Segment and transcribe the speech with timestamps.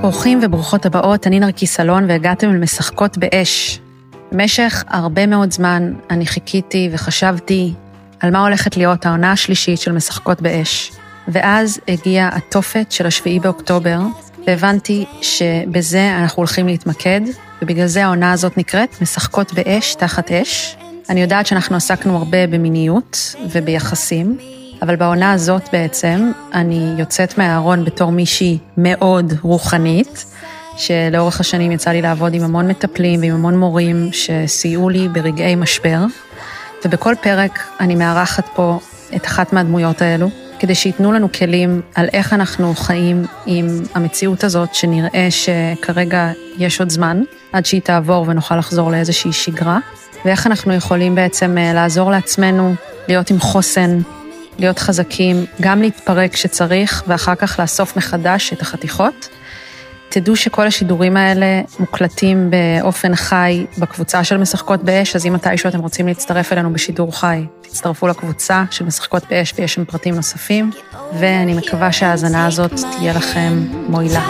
[0.00, 3.80] ברוכים וברוכות הבאות, אני נרקיס אלון והגעתם למשחקות באש.
[4.32, 7.72] במשך הרבה מאוד זמן אני חיכיתי וחשבתי
[8.20, 10.92] על מה הולכת להיות העונה השלישית של משחקות באש.
[11.28, 13.98] ואז הגיע התופת של השביעי באוקטובר,
[14.46, 17.20] והבנתי שבזה אנחנו הולכים להתמקד,
[17.62, 20.76] ובגלל זה העונה הזאת נקראת משחקות באש תחת אש.
[21.08, 24.38] אני יודעת שאנחנו עסקנו הרבה במיניות וביחסים,
[24.82, 30.24] אבל בעונה הזאת בעצם אני יוצאת מהארון בתור מישהי מאוד רוחנית,
[30.76, 36.04] שלאורך השנים יצא לי לעבוד עם המון מטפלים ועם המון מורים שסייעו לי ברגעי משבר,
[36.84, 38.78] ובכל פרק אני מארחת פה
[39.16, 44.74] את אחת מהדמויות האלו, כדי שייתנו לנו כלים על איך אנחנו חיים עם המציאות הזאת,
[44.74, 49.78] שנראה שכרגע יש עוד זמן, עד שהיא תעבור ונוכל לחזור לאיזושהי שגרה,
[50.24, 52.74] ואיך אנחנו יכולים בעצם אה, לעזור לעצמנו
[53.08, 53.98] להיות עם חוסן,
[54.58, 59.28] להיות חזקים, גם להתפרק כשצריך, ואחר כך לאסוף מחדש את החתיכות.
[60.08, 65.80] תדעו שכל השידורים האלה מוקלטים באופן חי בקבוצה של משחקות באש, אז אם מתישהו אתם
[65.80, 70.70] רוצים להצטרף אלינו בשידור חי, תצטרפו לקבוצה של משחקות באש ויש שם פרטים נוספים,
[71.18, 74.22] ואני מקווה שההאזנה הזאת תהיה לכם מועילה.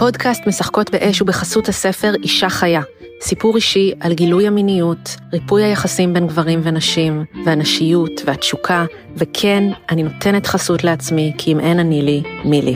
[0.00, 2.80] פודקאסט משחקות באש הוא בחסות הספר אישה חיה,
[3.20, 8.84] סיפור אישי על גילוי המיניות, ריפוי היחסים בין גברים ונשים, והנשיות והתשוקה,
[9.16, 12.74] וכן, אני נותנת חסות לעצמי, כי אם אין אני לי, מי לי.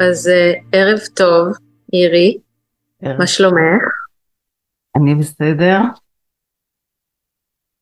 [0.00, 1.46] אז uh, ערב טוב,
[1.92, 2.38] אירי,
[3.02, 3.18] ערב.
[3.18, 3.82] מה שלומך?
[4.96, 5.78] אני בסדר.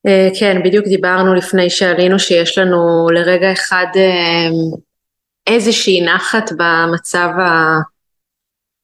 [0.07, 4.79] Uh, כן, בדיוק דיברנו לפני שעלינו שיש לנו לרגע אחד uh,
[5.49, 7.29] איזושהי נחת במצב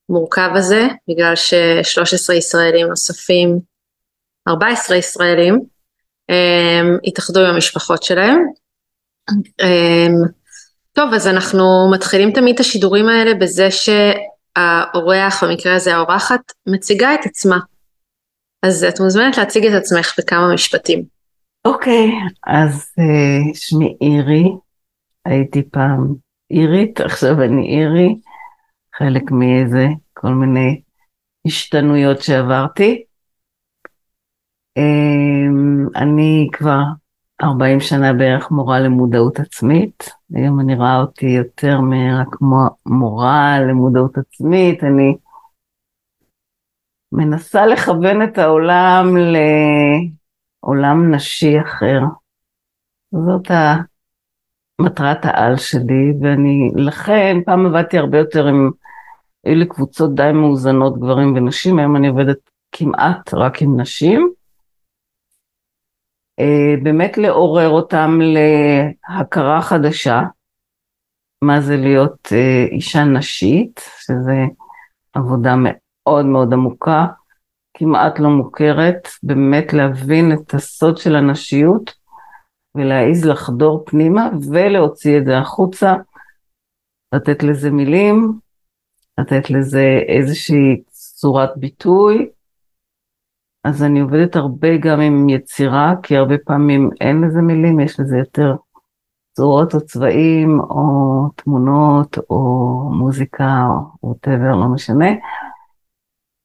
[0.09, 3.59] המורכב הזה, בגלל ש-13 ישראלים נוספים,
[4.47, 5.61] 14 ישראלים,
[6.29, 8.39] הם התאחדו עם המשפחות שלהם.
[10.93, 17.25] טוב, אז אנחנו מתחילים תמיד את השידורים האלה בזה שהאורח, במקרה הזה האורחת, מציגה את
[17.25, 17.57] עצמה.
[18.63, 21.03] אז את מוזמנת להציג את עצמך בכמה משפטים.
[21.65, 24.43] אוקיי, okay, אז uh, שמי אירי,
[25.25, 28.15] הייתי פעם אירית, עכשיו אני אירי,
[28.95, 30.81] חלק מאיזה כל מיני
[31.45, 33.03] השתנויות שעברתי.
[34.77, 36.79] אמ, אני כבר
[37.43, 42.35] 40 שנה בערך מורה למודעות עצמית, היום אני רואה אותי יותר מרק
[42.85, 45.15] מורה למודעות עצמית, אני
[47.11, 49.05] מנסה לכוון את העולם
[50.63, 51.99] לעולם נשי אחר.
[53.11, 53.75] זאת ה...
[54.81, 58.71] מטרת העל שלי, ואני לכן פעם עבדתי הרבה יותר עם,
[59.43, 62.37] היו לי קבוצות די מאוזנות גברים ונשים, היום אני עובדת
[62.71, 64.33] כמעט רק עם נשים.
[66.41, 70.21] Uh, באמת לעורר אותם להכרה חדשה,
[71.41, 74.35] מה זה להיות uh, אישה נשית, שזה
[75.13, 77.05] עבודה מאוד מאוד עמוקה,
[77.77, 82.04] כמעט לא מוכרת, באמת להבין את הסוד של הנשיות.
[82.75, 85.95] ולהעיז לחדור פנימה ולהוציא את זה החוצה,
[87.13, 88.39] לתת לזה מילים,
[89.19, 92.29] לתת לזה איזושהי צורת ביטוי.
[93.63, 98.17] אז אני עובדת הרבה גם עם יצירה, כי הרבה פעמים אין לזה מילים, יש לזה
[98.17, 98.55] יותר
[99.35, 102.39] צורות או צבעים, או תמונות, או
[102.93, 103.67] מוזיקה,
[104.03, 105.07] או ווטאבר, לא משנה.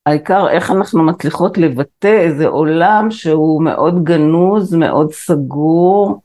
[0.06, 6.20] העיקר איך אנחנו מצליחות לבטא איזה עולם שהוא מאוד גנוז, מאוד סגור,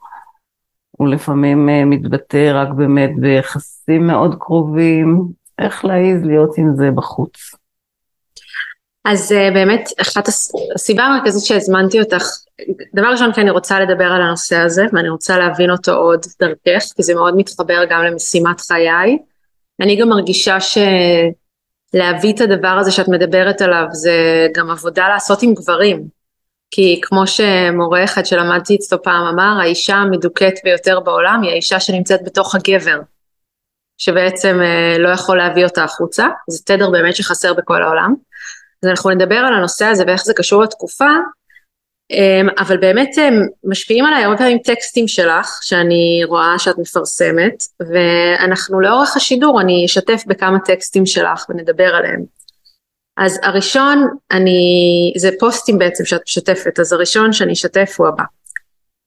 [0.92, 5.28] הוא לפעמים אה, מתבטא רק באמת ביחסים מאוד קרובים,
[5.60, 7.56] איך להעיז להיות עם זה בחוץ.
[9.06, 10.28] אז אה, באמת אחת
[10.76, 12.24] הסיבה המרכזית שהזמנתי אותך,
[12.96, 16.84] דבר ראשון כי אני רוצה לדבר על הנושא הזה ואני רוצה להבין אותו עוד דרכך
[16.96, 19.18] כי זה מאוד מתחבר גם למשימת חיי.
[19.82, 20.78] אני גם מרגישה ש...
[21.96, 26.08] להביא את הדבר הזה שאת מדברת עליו זה גם עבודה לעשות עם גברים.
[26.72, 32.24] כי כמו שמורה אחד שלמדתי אצלו פעם אמר האישה המדוכאת ביותר בעולם היא האישה שנמצאת
[32.24, 33.00] בתוך הגבר
[33.98, 36.28] שבעצם אה, לא יכול להביא אותה החוצה.
[36.50, 38.14] זה תדר באמת שחסר בכל העולם.
[38.84, 41.10] אז אנחנו נדבר על הנושא הזה ואיך זה קשור לתקופה
[42.58, 43.10] אבל באמת
[43.64, 50.24] משפיעים עליי הרבה פעמים טקסטים שלך שאני רואה שאת מפרסמת ואנחנו לאורך השידור אני אשתף
[50.28, 52.24] בכמה טקסטים שלך ונדבר עליהם.
[53.18, 54.60] אז הראשון אני,
[55.18, 58.24] זה פוסטים בעצם שאת משתפת, אז הראשון שאני אשתף הוא הבא.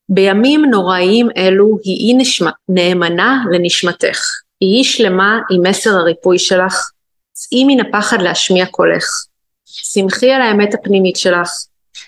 [0.09, 4.21] בימים נוראיים אלו היא נשמע, נאמנה לנשמתך,
[4.61, 6.91] היא שלמה עם מסר הריפוי שלך,
[7.33, 9.05] צאי מן הפחד להשמיע קולך,
[9.65, 11.51] שמחי על האמת הפנימית שלך,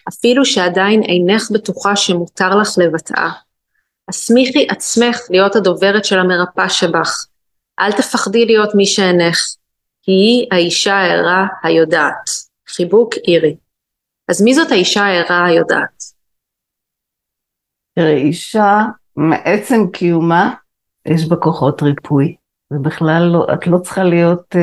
[0.08, 3.30] אפילו שעדיין אינך בטוחה שמותר לך לבטאה.
[4.08, 7.26] הסמיכי עצמך להיות הדוברת של המרפא שבך.
[7.80, 9.38] אל תפחדי להיות מי שאינך,
[10.06, 12.30] היא האישה הערה היודעת.
[12.68, 13.56] חיבוק אירי.
[14.28, 16.02] אז מי זאת האישה הערה היודעת?
[17.94, 18.80] תראה, אישה,
[19.16, 20.54] מעצם קיומה,
[21.06, 22.36] יש בה כוחות ריפוי.
[22.70, 24.58] ובכלל לא, את לא צריכה להיות uh,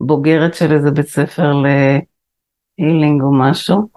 [0.00, 3.88] בוגרת של איזה בית ספר להילינג או משהו.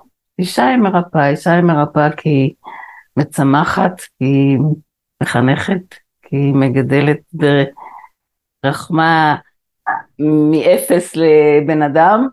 [0.41, 2.53] אישה היא מרפאה, אישה היא מרפאה כי היא
[3.17, 4.57] מצמחת, כי היא
[5.23, 7.19] מחנכת, כי היא מגדלת
[8.63, 9.35] ברחמה
[10.19, 12.27] מאפס לבן אדם,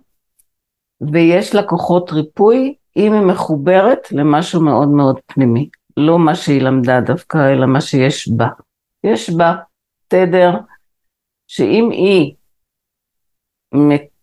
[1.13, 5.69] ויש לה כוחות ריפוי אם היא מחוברת למשהו מאוד מאוד פנימי.
[5.97, 8.49] לא מה שהיא למדה דווקא, אלא מה שיש בה.
[9.05, 9.55] יש בה
[10.09, 10.51] תדר
[11.49, 12.35] שאם היא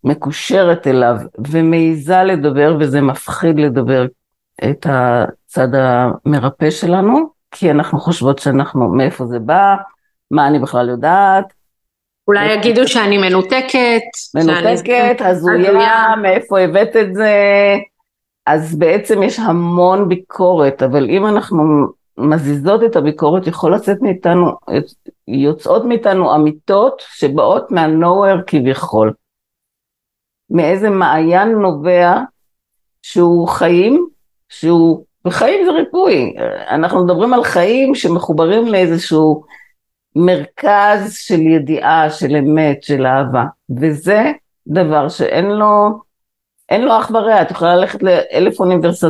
[0.06, 1.16] מקושרת אליו
[1.48, 4.06] ומעיזה לדבר, וזה מפחיד לדבר
[4.64, 9.76] את הצד המרפא שלנו, כי אנחנו חושבות שאנחנו, מאיפה זה בא,
[10.30, 11.44] מה אני בכלל יודעת.
[12.28, 14.02] אולי יגידו שאני מנותקת.
[14.34, 17.34] מנותקת, הזויה, מאיפה הבאת את זה.
[18.46, 21.62] אז בעצם יש המון ביקורת, אבל אם אנחנו
[22.18, 24.52] מזיזות את הביקורת, יכול לצאת מאיתנו,
[25.28, 29.12] יוצאות מאיתנו אמיתות שבאות מה-nowhere כביכול.
[30.50, 32.20] מאיזה מעיין נובע
[33.02, 34.08] שהוא חיים,
[34.48, 36.34] שהוא, וחיים זה ריפוי,
[36.70, 39.44] אנחנו מדברים על חיים שמחוברים לאיזשהו
[40.16, 43.44] מרכז של ידיעה, של אמת, של אהבה,
[43.80, 44.32] וזה
[44.66, 46.00] דבר שאין לו,
[46.68, 49.04] אין לו אח ורע, את יכולה ללכת לאלף אוניברס...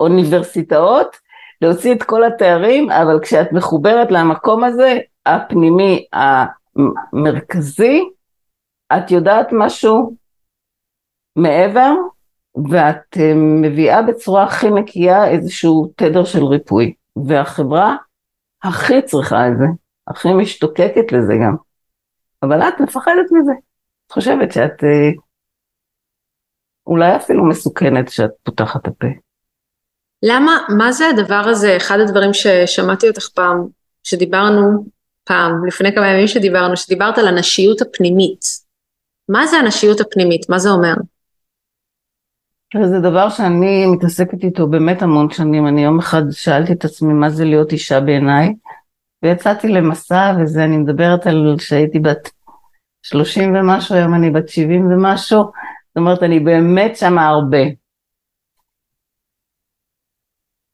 [0.00, 1.16] אוניברסיטאות,
[1.62, 6.06] להוציא את כל התארים, אבל כשאת מחוברת למקום הזה, הפנימי,
[7.12, 8.04] המרכזי,
[8.96, 10.14] את יודעת משהו
[11.40, 11.92] מעבר,
[12.70, 16.94] ואת אה, מביאה בצורה הכי נקייה איזשהו תדר של ריפוי.
[17.26, 17.96] והחברה
[18.62, 19.66] הכי צריכה את זה,
[20.08, 21.56] הכי משתוקקת לזה גם.
[22.42, 23.52] אבל את מפחדת מזה.
[24.06, 25.10] את חושבת שאת אה,
[26.86, 29.06] אולי אפילו מסוכנת שאת פותחת הפה.
[30.22, 33.66] למה, מה זה הדבר הזה, אחד הדברים ששמעתי אותך פעם,
[34.02, 34.84] שדיברנו
[35.24, 38.40] פעם, לפני כמה ימים שדיברנו, שדיברת על הנשיות הפנימית.
[39.28, 40.48] מה זה הנשיות הפנימית?
[40.48, 40.94] מה זה אומר?
[42.76, 45.66] זה דבר שאני מתעסקת איתו באמת המון שנים.
[45.66, 48.54] אני יום אחד שאלתי את עצמי מה זה להיות אישה בעיניי,
[49.22, 52.30] ויצאתי למסע, וזה, אני מדברת על שהייתי בת
[53.02, 57.58] 30 ומשהו, היום אני בת 70 ומשהו, זאת אומרת, אני באמת שמה הרבה.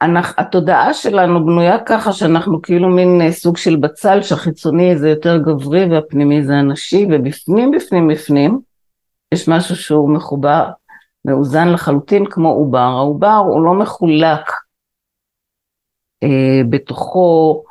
[0.03, 5.39] אנחנו, התודעה שלנו בנויה ככה שאנחנו כאילו מין אה, סוג של בצל שהחיצוני זה יותר
[5.39, 8.61] גברי והפנימי זה הנשי ובפנים בפנים בפנים
[9.35, 10.71] יש משהו שהוא מחובר,
[11.27, 14.53] מאוזן לחלוטין כמו עובר, העובר הוא לא מחולק
[16.23, 17.65] אה, בתוכו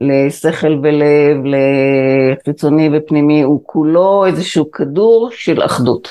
[0.00, 6.08] לשכל ולב, לחיצוני ופנימי, הוא כולו איזשהו כדור של אחדות.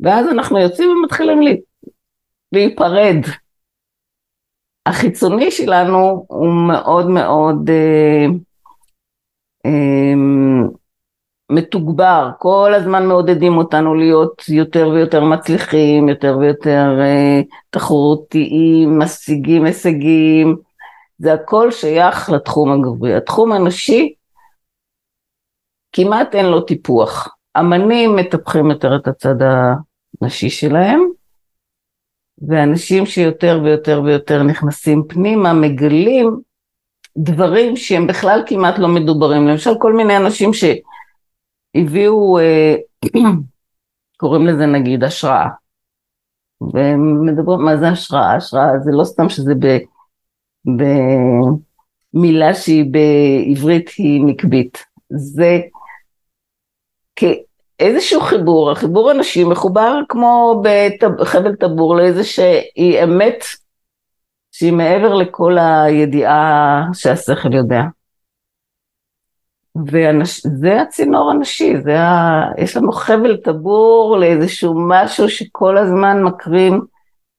[0.00, 1.60] ואז אנחנו יוצאים ומתחילים לי,
[2.52, 3.16] להיפרד.
[4.86, 8.26] החיצוני שלנו הוא מאוד מאוד אה,
[9.66, 10.14] אה,
[11.54, 17.40] מתוגבר, כל הזמן מעודדים אותנו להיות יותר ויותר מצליחים, יותר ויותר אה,
[17.70, 20.56] תחרותיים, משיגים הישגים,
[21.18, 23.14] זה הכל שייך לתחום הגברי.
[23.14, 24.14] התחום הנשי
[25.92, 27.36] כמעט אין לו טיפוח.
[27.58, 29.34] אמנים מטפחים יותר את הצד
[30.22, 31.00] הנשי שלהם,
[32.48, 36.40] ואנשים שיותר ויותר ויותר נכנסים פנימה מגלים
[37.18, 39.48] דברים שהם בכלל כמעט לא מדוברים.
[39.48, 40.93] למשל כל מיני אנשים שהביאו,
[42.38, 42.74] אה,
[44.20, 45.48] קוראים לזה נגיד השראה.
[46.60, 48.34] ומדברים, מה זה השראה?
[48.36, 49.54] השראה זה לא סתם שזה
[52.14, 54.84] במילה שהיא בעברית היא נקבית.
[55.10, 55.60] זה
[57.80, 60.62] איזשהו חיבור, החיבור הנשי מחובר כמו
[61.18, 63.44] בחבל טבור לאיזה שהיא אמת
[64.52, 67.82] שהיא מעבר לכל הידיעה שהשכל יודע.
[69.76, 72.42] וזה הצינור הנשי, זה ה...
[72.58, 76.80] יש לנו חבל טבור לאיזשהו משהו שכל הזמן מקרין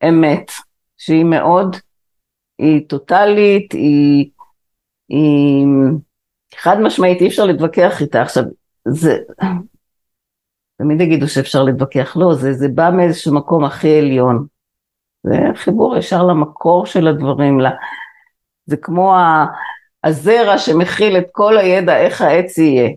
[0.10, 0.52] אמת,
[0.98, 1.76] שהיא מאוד,
[2.58, 4.30] היא טוטאלית, היא,
[5.10, 5.66] היא
[6.56, 8.22] חד משמעית, אי אפשר להתווכח איתה.
[8.22, 8.44] עכשיו,
[8.88, 9.18] זה,
[10.78, 14.46] תמיד יגידו שאפשר להתווכח, לא, זה, זה בא מאיזשהו מקום הכי עליון.
[15.24, 17.72] זה חיבור ישר למקור של הדברים, לה.
[18.66, 19.16] זה כמו
[20.06, 22.90] הזרע שמכיל את כל הידע איך העץ יהיה.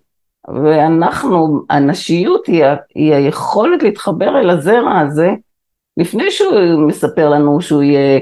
[0.48, 5.28] ואנחנו, הנשיות היא, היא היכולת להתחבר אל הזרע הזה
[5.96, 8.20] לפני שהוא מספר לנו שהוא יהיה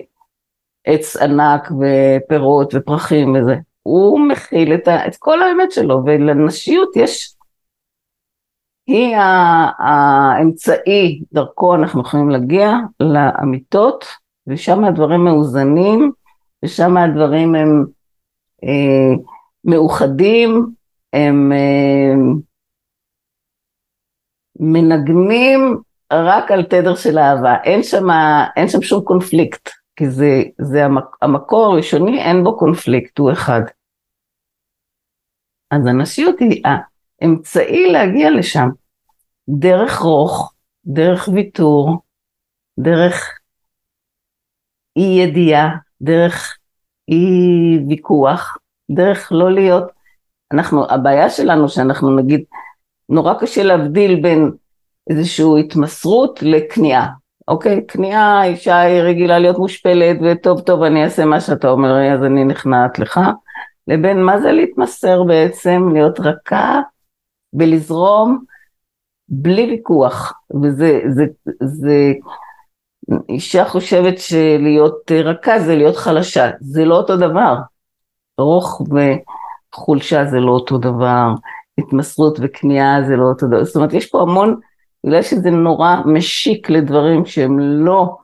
[0.84, 7.34] עץ ענק ופירות ופרחים וזה, הוא מכיל את, ה, את כל האמת שלו, ולנשיות יש,
[8.86, 9.16] היא
[9.78, 14.04] האמצעי דרכו אנחנו יכולים להגיע לאמיתות,
[14.46, 16.12] ושם הדברים מאוזנים,
[16.64, 17.84] ושם הדברים הם
[19.64, 20.66] מאוחדים,
[21.12, 22.14] הם אה,
[24.60, 25.60] מנגנים
[26.12, 28.06] רק על תדר של אהבה, אין שם,
[28.56, 33.60] אין שם שום קונפליקט, כי זה, זה המק, המקור הראשוני, אין בו קונפליקט, הוא אחד.
[35.70, 38.68] אז הנשיות היא האמצעי להגיע לשם,
[39.48, 40.54] דרך רוך,
[40.86, 41.98] דרך ויתור,
[42.80, 43.38] דרך
[44.96, 46.55] אי ידיעה, דרך
[47.08, 48.58] אי ויכוח,
[48.90, 49.84] דרך לא להיות,
[50.52, 52.44] אנחנו, הבעיה שלנו שאנחנו נגיד,
[53.08, 54.50] נורא קשה להבדיל בין
[55.10, 57.08] איזושהי התמסרות לכניעה,
[57.48, 57.84] אוקיי?
[57.88, 62.44] כניעה, אישה היא רגילה להיות מושפלת וטוב טוב אני אעשה מה שאתה אומר אז אני
[62.44, 63.20] נכנעת לך,
[63.88, 66.80] לבין מה זה להתמסר בעצם, להיות רכה
[67.58, 68.44] ולזרום
[69.28, 70.32] בלי ויכוח,
[70.62, 71.24] וזה, זה,
[71.62, 72.12] זה,
[73.28, 77.56] אישה חושבת שלהיות רכה זה להיות חלשה, זה לא אותו דבר,
[78.38, 78.82] רוך
[79.72, 81.28] וחולשה זה לא אותו דבר,
[81.78, 84.60] התמסרות וכניעה זה לא אותו דבר, זאת אומרת יש פה המון,
[85.06, 88.16] בגלל שזה נורא משיק לדברים שהם לא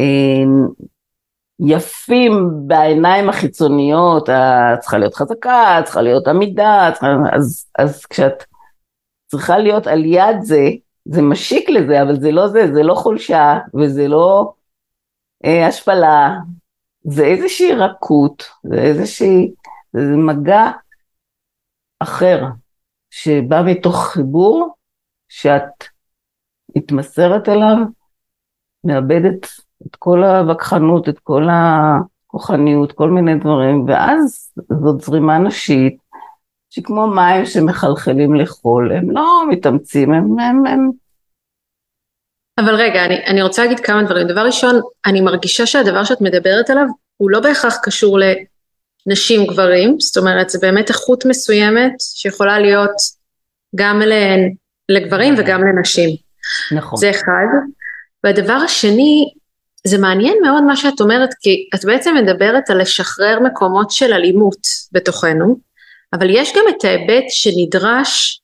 [0.00, 0.44] אה,
[1.60, 8.44] יפים בעיניים החיצוניות, את צריכה להיות חזקה, צריכה להיות עמידה, צריכה, אז, אז כשאת
[9.26, 10.68] צריכה להיות על יד זה,
[11.04, 14.52] זה משיק לזה, אבל זה לא זה, זה לא חולשה, וזה לא
[15.44, 16.36] אה, השפלה,
[17.04, 19.52] זה איזושהי רכות, זה איזושהי,
[19.92, 20.70] זה מגע
[22.00, 22.44] אחר,
[23.10, 24.74] שבא מתוך חיבור,
[25.28, 25.84] שאת
[26.76, 27.76] מתמסרת אליו,
[28.84, 29.46] מאבדת
[29.86, 34.52] את כל הווכחנות, את כל הכוחניות, כל מיני דברים, ואז
[34.82, 35.99] זאת זרימה נשית,
[36.70, 40.38] שכמו מים שמחלחלים לחול, הם לא מתאמצים, הם...
[40.38, 40.90] הם, הם...
[42.58, 44.26] אבל רגע, אני, אני רוצה להגיד כמה דברים.
[44.26, 46.84] דבר ראשון, אני מרגישה שהדבר שאת מדברת עליו
[47.16, 52.94] הוא לא בהכרח קשור לנשים גברים, זאת אומרת, זה באמת איכות מסוימת שיכולה להיות
[53.76, 54.02] גם
[54.88, 56.10] לגברים וגם לנשים.
[56.72, 56.98] נכון.
[56.98, 57.46] זה אחד.
[58.24, 59.24] והדבר השני,
[59.86, 64.66] זה מעניין מאוד מה שאת אומרת, כי את בעצם מדברת על לשחרר מקומות של אלימות
[64.92, 65.69] בתוכנו,
[66.12, 68.40] אבל יש גם את ההיבט שנדרש,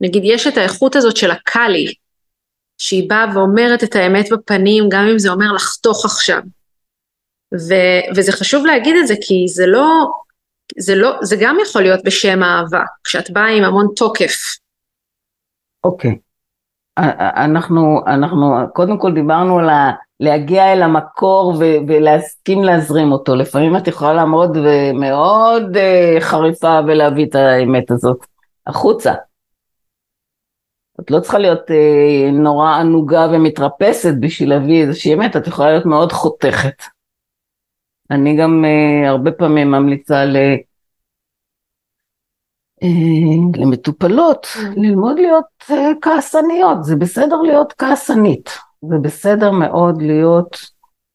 [0.00, 1.94] נגיד יש את האיכות הזאת של הקאלי,
[2.78, 6.40] שהיא באה ואומרת את האמת בפנים, גם אם זה אומר לחתוך עכשיו.
[7.54, 10.06] ו- וזה חשוב להגיד את זה, כי זה לא,
[10.78, 14.34] זה לא, זה גם יכול להיות בשם האהבה, כשאת באה עם המון תוקף.
[15.84, 16.10] אוקיי.
[16.10, 16.33] Okay.
[16.98, 19.68] אנחנו, אנחנו קודם כל דיברנו על.
[20.20, 23.34] להגיע אל המקור ו- ולהסכים להזרים אותו.
[23.34, 28.26] לפעמים את יכולה לעמוד ומאוד uh, חריפה ולהביא את האמת הזאת
[28.66, 29.14] החוצה.
[31.00, 35.86] את לא צריכה להיות uh, נורא ענוגה ומתרפסת בשביל להביא איזושהי אמת, את יכולה להיות
[35.86, 36.82] מאוד חותכת.
[38.10, 40.36] אני גם uh, הרבה פעמים ממליצה ל...
[43.56, 45.44] למטופלות ללמוד להיות
[46.00, 48.50] כעסניות, זה בסדר להיות כעסנית.
[48.88, 50.56] זה בסדר מאוד להיות,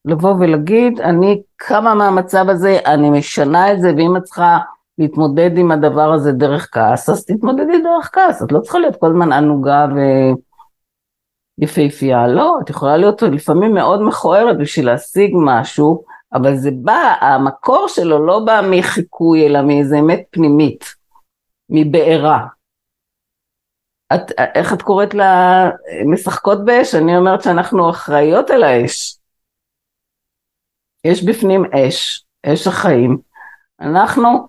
[0.04, 4.58] לבוא ולהגיד, אני קמה מהמצב הזה, אני משנה את זה, ואם את צריכה
[4.98, 9.06] להתמודד עם הדבר הזה דרך כעס, אז תתמודדי דרך כעס, את לא צריכה להיות כל
[9.06, 9.86] הזמן ענוגה
[11.58, 17.88] ויפהפייה, לא, את יכולה להיות לפעמים מאוד מכוערת בשביל להשיג משהו, אבל זה בא, המקור
[17.88, 20.99] שלו לא בא מחיקוי, אלא מאיזה אמת פנימית,
[21.70, 22.46] מבעירה.
[24.14, 25.64] את, איך את קוראת לה
[26.12, 26.94] משחקות באש?
[26.94, 29.18] אני אומרת שאנחנו אחראיות על האש.
[31.04, 33.18] יש בפנים אש, אש החיים.
[33.80, 34.48] אנחנו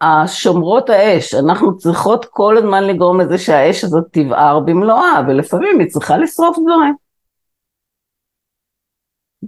[0.00, 6.18] השומרות האש, אנחנו צריכות כל הזמן לגרום לזה שהאש הזאת תבער במלואה, ולפעמים היא צריכה
[6.18, 6.94] לשרוף דברים.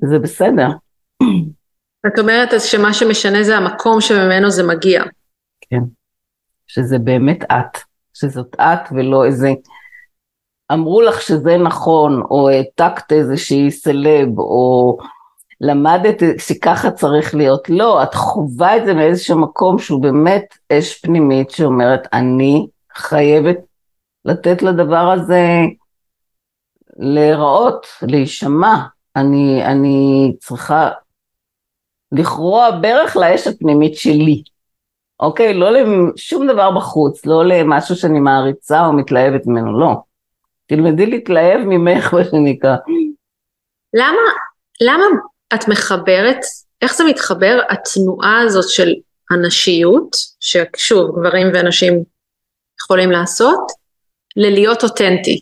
[0.02, 0.68] וזה בסדר.
[2.06, 5.02] את אומרת אז שמה שמשנה זה המקום שממנו זה מגיע.
[5.60, 5.80] כן,
[6.74, 7.78] שזה באמת את.
[8.14, 9.52] שזאת את ולא איזה...
[10.72, 14.98] אמרו לך שזה נכון, או העתקת איזושהי סלב, או
[15.60, 17.70] למדת שככה צריך להיות.
[17.70, 23.56] לא, את חווה את זה מאיזשהו מקום שהוא באמת אש פנימית שאומרת, אני חייבת
[24.24, 25.44] לתת לדבר הזה
[26.96, 28.76] להיראות, להישמע.
[29.16, 30.90] אני, אני צריכה
[32.12, 34.42] לכרוע ברך לאש הפנימית שלי.
[35.20, 35.54] אוקיי?
[35.54, 39.94] לא לשום דבר בחוץ, לא למשהו שאני מעריצה או מתלהבת ממנו, לא.
[40.66, 42.76] תלמדי להתלהב ממך, מה שנקרא.
[43.94, 44.22] למה,
[44.80, 45.04] למה
[45.54, 46.38] את מחברת,
[46.82, 48.94] איך זה מתחבר, התנועה הזאת של
[49.30, 52.04] הנשיות, ששוב, גברים ונשים
[52.82, 53.72] יכולים לעשות,
[54.36, 55.40] ללהיות אותנטי?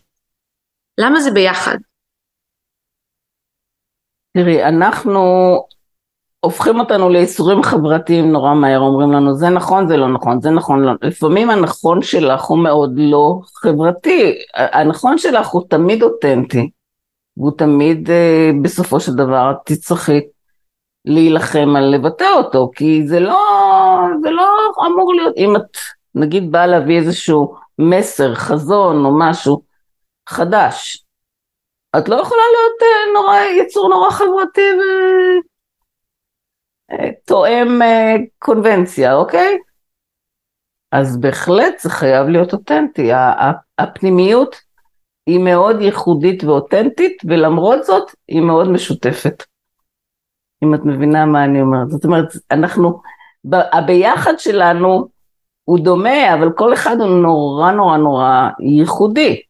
[0.97, 1.77] למה זה ביחד?
[4.37, 5.23] תראי, אנחנו
[6.39, 10.83] הופכים אותנו לאיסורים חברתיים נורא מהר, אומרים לנו זה נכון, זה לא נכון, זה נכון,
[10.83, 10.91] לא.
[11.01, 16.69] לפעמים הנכון שלך הוא מאוד לא חברתי, הנכון שלך הוא תמיד אותנטי,
[17.37, 20.19] והוא תמיד אה, בסופו של דבר תצטרכי
[21.05, 23.39] להילחם על לבטא אותו, כי זה לא,
[24.23, 24.47] זה לא
[24.87, 25.77] אמור להיות, אם את
[26.15, 29.61] נגיד באה להביא איזשהו מסר, חזון או משהו
[30.29, 31.05] חדש,
[31.97, 34.81] את לא יכולה להיות אה, נורא, יצור נורא חברתי ו...
[37.25, 39.57] תואם אה, קונבנציה, אוקיי?
[40.91, 43.09] אז בהחלט זה חייב להיות אותנטי.
[43.77, 44.55] הפנימיות
[45.25, 49.43] היא מאוד ייחודית ואותנטית, ולמרות זאת היא מאוד משותפת.
[50.63, 51.89] אם את מבינה מה אני אומרת.
[51.89, 53.01] זאת אומרת, אנחנו,
[53.53, 55.07] הביחד שלנו
[55.63, 59.41] הוא דומה, אבל כל אחד הוא נורא נורא נורא ייחודי.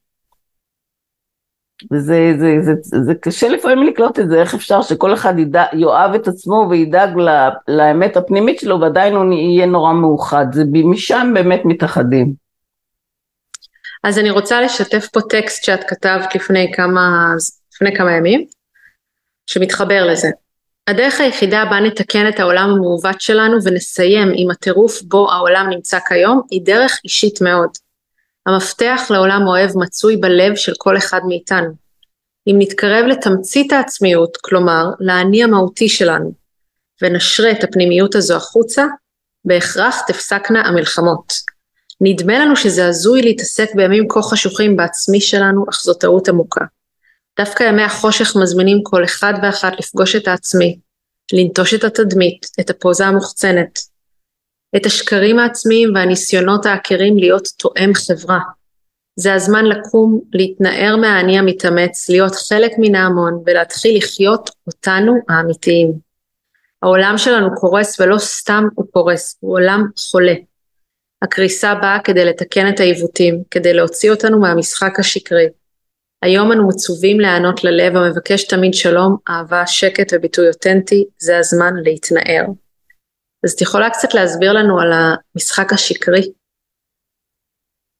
[1.91, 5.65] וזה זה, זה, זה, זה קשה לפעמים לקלוט את זה, איך אפשר שכל אחד ידע,
[5.74, 11.31] יאהב את עצמו וידאג לה, לאמת הפנימית שלו ועדיין הוא יהיה נורא מאוחד, זה משם
[11.33, 12.33] באמת מתאחדים.
[14.03, 17.33] אז אני רוצה לשתף פה טקסט שאת כתבת לפני כמה,
[17.74, 18.45] לפני כמה ימים,
[19.45, 20.29] שמתחבר לזה.
[20.88, 26.41] הדרך היחידה בה נתקן את העולם המעוות שלנו ונסיים עם הטירוף בו העולם נמצא כיום,
[26.50, 27.69] היא דרך אישית מאוד.
[28.46, 31.69] המפתח לעולם אוהב מצוי בלב של כל אחד מאיתנו.
[32.48, 36.31] אם נתקרב לתמצית העצמיות, כלומר לאני המהותי שלנו,
[37.01, 38.86] ונשרה את הפנימיות הזו החוצה,
[39.46, 41.34] בהכרח תפסקנה המלחמות.
[42.01, 46.65] נדמה לנו שזה הזוי להתעסק בימים כה חשוכים בעצמי שלנו, אך זו טעות עמוקה.
[47.39, 50.79] דווקא ימי החושך מזמינים כל אחד ואחת לפגוש את העצמי,
[51.34, 53.80] לנטוש את התדמית, את הפוזה המוחצנת,
[54.75, 58.39] את השקרים העצמיים והניסיונות העקרים להיות תואם חברה.
[59.15, 65.93] זה הזמן לקום, להתנער מהאני המתאמץ, להיות חלק מן ההמון ולהתחיל לחיות אותנו האמיתיים.
[66.84, 70.34] העולם שלנו קורס ולא סתם הוא קורס, הוא עולם חולה.
[71.21, 75.47] הקריסה באה כדי לתקן את העיוותים, כדי להוציא אותנו מהמשחק השקרי.
[76.21, 82.45] היום אנו מצווים להיענות ללב המבקש תמיד שלום, אהבה, שקט וביטוי אותנטי, זה הזמן להתנער.
[83.43, 86.32] אז את יכולה קצת להסביר לנו על המשחק השקרי?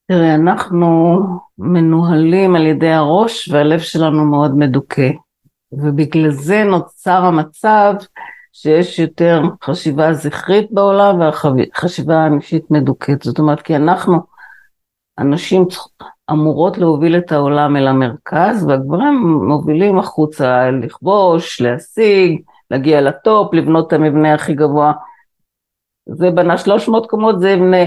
[0.08, 1.19] תראה, אנחנו
[1.58, 5.10] מנוהלים על ידי הראש והלב שלנו מאוד מדוכא,
[5.71, 7.93] ובגלל זה נוצר המצב
[8.54, 13.21] שיש יותר חשיבה זכרית בעולם והחשיבה האנושית מדוכאת.
[13.21, 14.19] זאת אומרת, כי אנחנו,
[15.17, 15.65] הנשים
[16.32, 19.13] אמורות להוביל את העולם אל המרכז, והגברים
[19.47, 24.93] מובילים החוצה לכבוש, להשיג, להגיע לטופ, לבנות את המבנה הכי גבוה
[26.15, 27.78] זה בנה 300 קומות, זה יבנה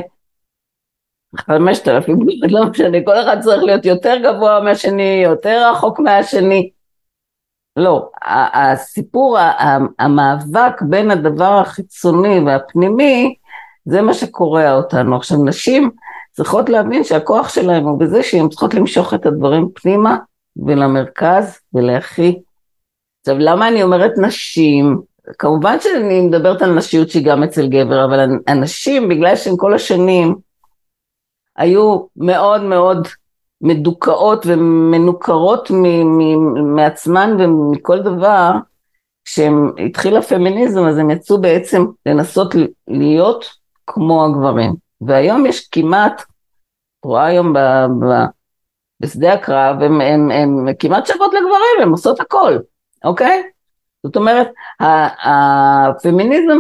[1.37, 6.71] 5,000 קומות, לא משנה, כל אחד צריך להיות יותר גבוה מהשני, יותר רחוק מהשני.
[7.77, 8.11] לא,
[8.53, 9.39] הסיפור,
[9.99, 13.35] המאבק בין הדבר החיצוני והפנימי,
[13.85, 15.17] זה מה שקורע אותנו.
[15.17, 15.91] עכשיו, נשים
[16.33, 20.17] צריכות להבין שהכוח שלהם הוא בזה שהן צריכות למשוך את הדברים פנימה
[20.67, 22.41] ולמרכז ולהכי.
[23.21, 25.01] עכשיו, למה אני אומרת נשים?
[25.39, 30.35] כמובן שאני מדברת על נשיות שהיא גם אצל גבר, אבל הנשים, בגלל שהן כל השנים
[31.57, 33.09] היו מאוד מאוד
[33.61, 35.71] מדוכאות ומנוכרות
[36.77, 38.51] מעצמן ומכל דבר,
[39.25, 42.55] כשהתחיל הפמיניזם אז הם יצאו בעצם לנסות
[42.89, 43.51] להיות
[43.87, 44.75] כמו הגברים.
[45.01, 48.25] והיום יש כמעט, את רואה היום ב, ב,
[49.01, 52.59] בשדה הקרב, הן כמעט שוות לגברים, הן עושות הכל,
[53.05, 53.43] אוקיי?
[54.03, 54.49] זאת אומרת,
[55.25, 56.59] הפמיניזם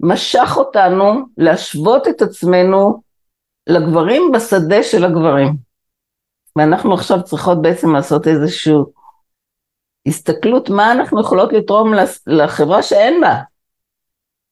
[0.00, 3.02] משך אותנו להשוות את עצמנו
[3.66, 5.56] לגברים בשדה של הגברים.
[6.56, 8.74] ואנחנו עכשיו צריכות בעצם לעשות איזושהי
[10.06, 11.92] הסתכלות מה אנחנו יכולות לתרום
[12.26, 13.40] לחברה שאין בה.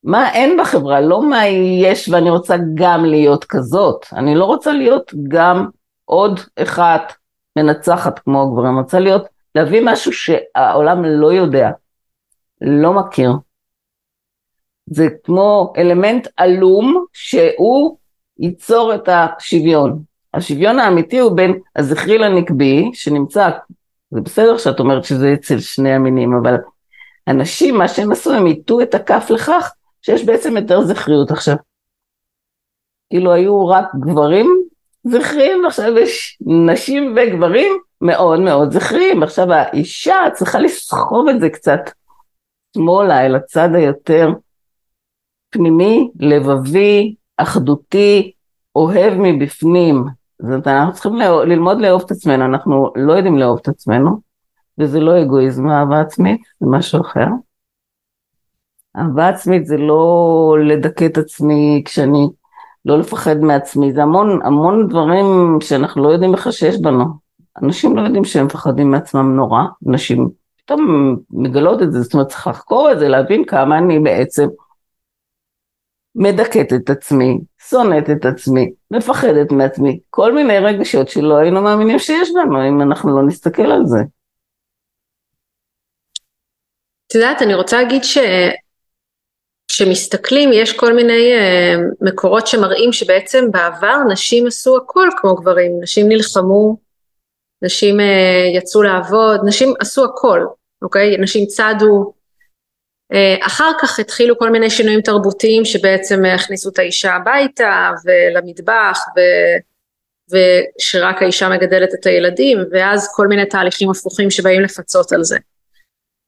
[0.04, 1.46] מה אין בחברה, לא מה
[1.82, 4.06] יש ואני רוצה גם להיות כזאת.
[4.12, 5.68] אני לא רוצה להיות גם
[6.04, 7.12] עוד אחת
[7.58, 9.24] מנצחת כמו הגברים, אני רוצה להיות,
[9.54, 11.70] להביא משהו שהעולם לא יודע.
[12.60, 13.30] לא מכיר.
[14.86, 17.98] זה כמו אלמנט עלום שהוא
[18.38, 20.02] ייצור את השוויון.
[20.34, 23.50] השוויון האמיתי הוא בין הזכרי לנקבי, שנמצא,
[24.10, 26.54] זה בסדר שאת אומרת שזה אצל שני המינים, אבל
[27.28, 31.56] אנשים, מה שהם עשו, הם הטו את הכף לכך שיש בעצם יותר זכריות עכשיו.
[33.10, 34.64] כאילו היו רק גברים
[35.04, 39.22] זכרים, ועכשיו יש נשים וגברים מאוד מאוד זכריים.
[39.22, 41.80] עכשיו האישה צריכה לסחוב את זה קצת
[42.74, 44.28] שמאלה, אל הצד היותר
[45.50, 48.32] פנימי, לבבי, אחדותי,
[48.76, 50.04] אוהב מבפנים.
[50.42, 51.14] זאת אנחנו צריכים
[51.46, 54.20] ללמוד לאהוב את עצמנו, אנחנו לא יודעים לאהוב את עצמנו,
[54.78, 57.26] וזה לא אגואיזם אהבה עצמית, זה משהו אחר.
[58.96, 62.28] אהבה עצמית זה לא לדכא את עצמי כשאני,
[62.84, 67.04] לא לפחד מעצמי, זה המון המון דברים שאנחנו לא יודעים בכלל שיש בנו.
[67.62, 70.30] אנשים לא יודעים שהם מפחדים מעצמם נורא, נשים
[70.64, 74.46] פתאום מגלות את זה, זאת אומרת צריך לחקור את זה, להבין כמה אני בעצם
[76.14, 82.30] מדכאת את עצמי, שונאת את עצמי, מפחדת מעצמי, כל מיני רגשות שלא היינו מאמינים שיש
[82.30, 83.98] בנו אם אנחנו לא נסתכל על זה.
[87.06, 88.18] את יודעת, אני רוצה להגיד ש...
[89.68, 96.08] כשמסתכלים יש כל מיני uh, מקורות שמראים שבעצם בעבר נשים עשו הכל כמו גברים, נשים
[96.08, 96.76] נלחמו,
[97.64, 100.40] נשים uh, יצאו לעבוד, נשים עשו הכל,
[100.82, 101.16] אוקיי?
[101.18, 102.12] נשים צדו,
[103.12, 109.20] uh, אחר כך התחילו כל מיני שינויים תרבותיים שבעצם הכניסו את האישה הביתה ולמטבח ו...
[110.30, 115.38] ושרק האישה מגדלת את הילדים ואז כל מיני תהליכים הפוכים שבאים לפצות על זה.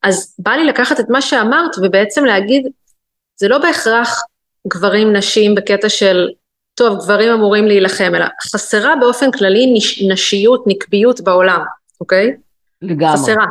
[0.02, 2.68] אז בא לי לקחת את מה שאמרת ובעצם להגיד
[3.36, 4.22] זה לא בהכרח
[4.68, 6.28] גברים נשים בקטע של
[6.76, 11.60] טוב גברים אמורים להילחם אלא חסרה באופן כללי נש, נשיות נקביות בעולם
[12.00, 12.36] אוקיי?
[12.82, 13.12] לגמרי.
[13.12, 13.46] חסרה.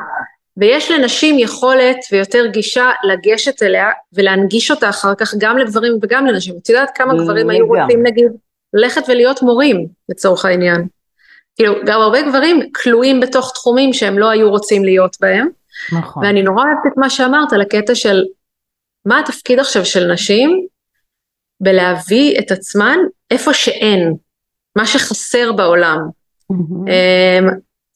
[0.58, 6.56] ויש לנשים יכולת ויותר גישה לגשת אליה ולהנגיש אותה אחר כך גם לגברים וגם לנשים.
[6.64, 8.26] את יודעת כמה גברים היו רוצים נגיד
[8.74, 10.88] ללכת ולהיות מורים לצורך העניין.
[11.56, 15.48] כאילו גם הרבה גברים כלואים בתוך תחומים שהם לא היו רוצים להיות בהם.
[15.92, 16.26] נכון.
[16.26, 18.24] ואני נורא אוהבת את מה שאמרת על הקטע של
[19.06, 20.68] מה התפקיד עכשיו של נשים
[21.62, 22.98] בלהביא את עצמן
[23.32, 24.14] איפה שאין,
[24.76, 25.98] מה שחסר בעולם.
[26.52, 26.92] Mm-hmm.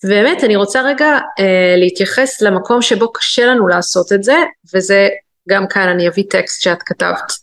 [0.04, 4.36] באמת אני רוצה רגע אה, להתייחס למקום שבו קשה לנו לעשות את זה,
[4.74, 5.08] וזה
[5.50, 7.34] גם כאן אני אביא טקסט שאת כתבת.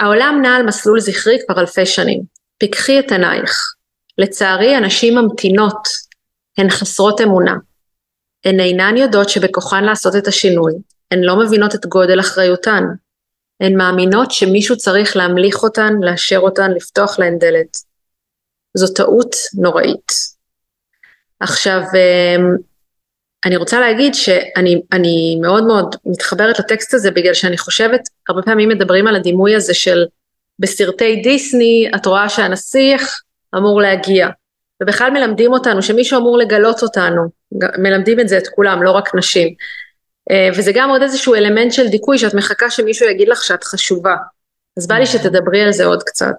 [0.00, 2.22] העולם נע על מסלול זכרי כבר אלפי שנים.
[2.58, 3.72] פיקחי את עינייך.
[4.18, 5.88] לצערי הנשים ממתינות,
[6.58, 7.54] הן חסרות אמונה.
[8.44, 10.72] הן אינן יודעות שבכוחן לעשות את השינוי,
[11.10, 12.84] הן לא מבינות את גודל אחריותן.
[13.60, 17.76] הן מאמינות שמישהו צריך להמליך אותן, לאשר אותן, לפתוח להן דלת.
[18.74, 20.12] זו טעות נוראית.
[21.40, 22.56] עכשיו, אמ,
[23.44, 29.06] אני רוצה להגיד שאני מאוד מאוד מתחברת לטקסט הזה בגלל שאני חושבת, הרבה פעמים מדברים
[29.06, 30.04] על הדימוי הזה של
[30.58, 33.20] בסרטי דיסני את רואה שהנסיך
[33.56, 34.28] אמור להגיע,
[34.82, 37.22] ובכלל מלמדים אותנו שמישהו אמור לגלות אותנו,
[37.78, 39.54] מלמדים את זה את כולם, לא רק נשים.
[40.30, 44.16] אה, וזה גם עוד איזשהו אלמנט של דיכוי שאת מחכה שמישהו יגיד לך שאת חשובה.
[44.76, 45.06] אז בא לי.
[45.06, 46.34] שתדברי על זה עוד קצת.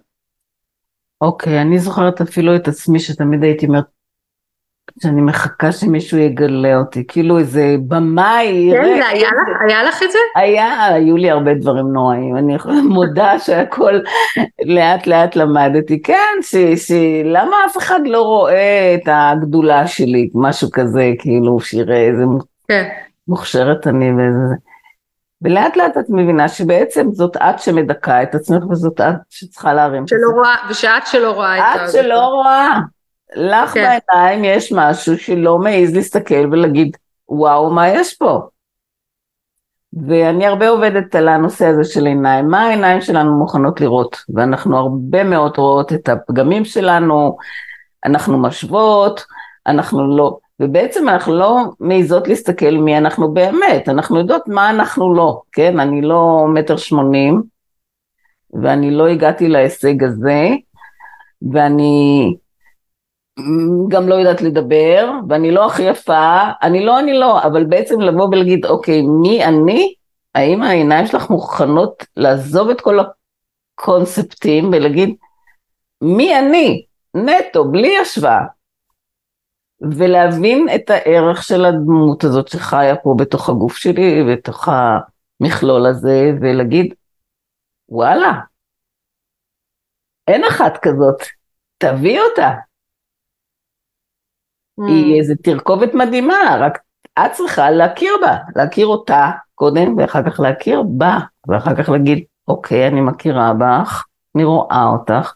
[1.22, 3.86] אוקיי, אני זוכרת אפילו את עצמי שתמיד הייתי אומרת
[5.04, 8.70] שאני מחכה שמישהו יגלה אותי, כאילו איזה במאי.
[8.72, 10.18] כן, זה היה לך, היה לך את זה?
[10.36, 12.58] היה, היו לי הרבה דברים נוראים, אני
[12.94, 14.00] מודה שהכל
[14.76, 16.38] לאט לאט למדתי, כן,
[16.76, 22.24] שלמה אף אחד לא רואה את הגדולה שלי, משהו כזה, כאילו שיראה איזה
[22.68, 22.90] כן.
[23.28, 24.56] מוכשרת אני וזה.
[25.42, 30.08] ולאט לאט את מבינה שבעצם זאת את שמדכאה את עצמך וזאת את שצריכה להרים.
[30.08, 32.00] שלא רואה, ושאת שלא רואה את זה.
[32.00, 32.80] את שלא רואה.
[33.36, 33.98] לך כן.
[34.10, 36.98] בעיניים יש משהו שלא מעז להסתכל ולהגיד,
[37.30, 38.42] וואו, מה יש פה?
[40.08, 45.24] ואני הרבה עובדת על הנושא הזה של עיניים, מה העיניים שלנו מוכנות לראות, ואנחנו הרבה
[45.24, 47.38] מאוד רואות את הפגמים שלנו,
[48.06, 49.26] אנחנו משוות,
[49.68, 55.42] אנחנו לא, ובעצם אנחנו לא מעיזות להסתכל מי אנחנו באמת, אנחנו יודעות מה אנחנו לא,
[55.52, 55.80] כן?
[55.80, 57.44] אני לא מטר שמונים,
[58.54, 60.50] ואני לא הגעתי להישג הזה,
[61.52, 62.36] ואני
[63.88, 68.28] גם לא יודעת לדבר, ואני לא הכי יפה, אני לא, אני לא, אבל בעצם לבוא
[68.28, 69.94] ולהגיד, אוקיי, מי אני?
[70.36, 73.00] האם העיניים שלך מוכנות לעזוב את כל
[73.80, 75.16] הקונספטים ולהגיד,
[76.02, 76.86] מי אני?
[77.14, 78.57] נטו, בלי השוואה.
[79.82, 86.94] ולהבין את הערך של הדמות הזאת שחיה פה בתוך הגוף שלי, בתוך המכלול הזה, ולהגיד,
[87.90, 88.32] וואלה,
[90.28, 91.22] אין אחת כזאת,
[91.78, 92.52] תביא אותה.
[94.80, 94.84] Mm.
[94.88, 96.80] היא איזה תרכובת מדהימה, רק
[97.20, 102.88] את צריכה להכיר בה, להכיר אותה קודם, ואחר כך להכיר בה, ואחר כך להגיד, אוקיי,
[102.88, 104.04] אני מכירה בך,
[104.36, 105.34] אני רואה אותך,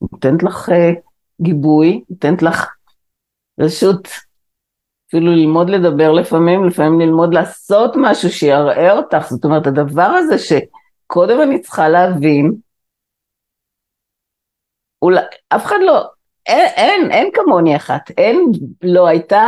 [0.00, 0.72] נותנת לך uh,
[1.42, 2.70] גיבוי, נותנת לך
[3.60, 4.08] רשות
[5.08, 11.42] אפילו ללמוד לדבר לפעמים, לפעמים ללמוד לעשות משהו שיראה אותך, זאת אומרת, הדבר הזה שקודם
[11.42, 12.54] אני צריכה להבין,
[15.02, 16.04] אולי, אף אחד לא,
[16.46, 18.44] אין, אין, אין כמוני אחת, אין,
[18.82, 19.46] לא הייתה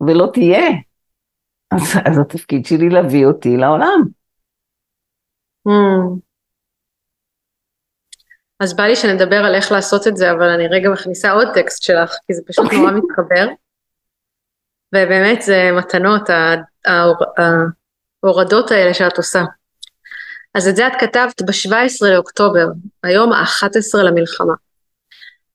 [0.00, 0.68] ולא תהיה.
[1.74, 4.00] אז, אז התפקיד שלי להביא אותי לעולם.
[5.68, 6.33] Mm.
[8.60, 11.82] אז בא לי שנדבר על איך לעשות את זה, אבל אני רגע מכניסה עוד טקסט
[11.82, 13.48] שלך, כי זה פשוט נורא מתחבר.
[14.94, 16.30] ובאמת זה מתנות,
[18.22, 19.42] ההורדות האלה שאת עושה.
[20.54, 22.66] אז את זה את כתבת ב-17 לאוקטובר,
[23.02, 24.54] היום ה-11 למלחמה.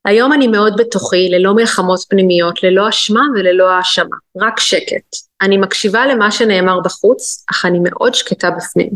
[0.05, 5.15] היום אני מאוד בתוכי, ללא מלחמות פנימיות, ללא אשמה וללא האשמה, רק שקט.
[5.41, 8.89] אני מקשיבה למה שנאמר בחוץ, אך אני מאוד שקטה בפנים.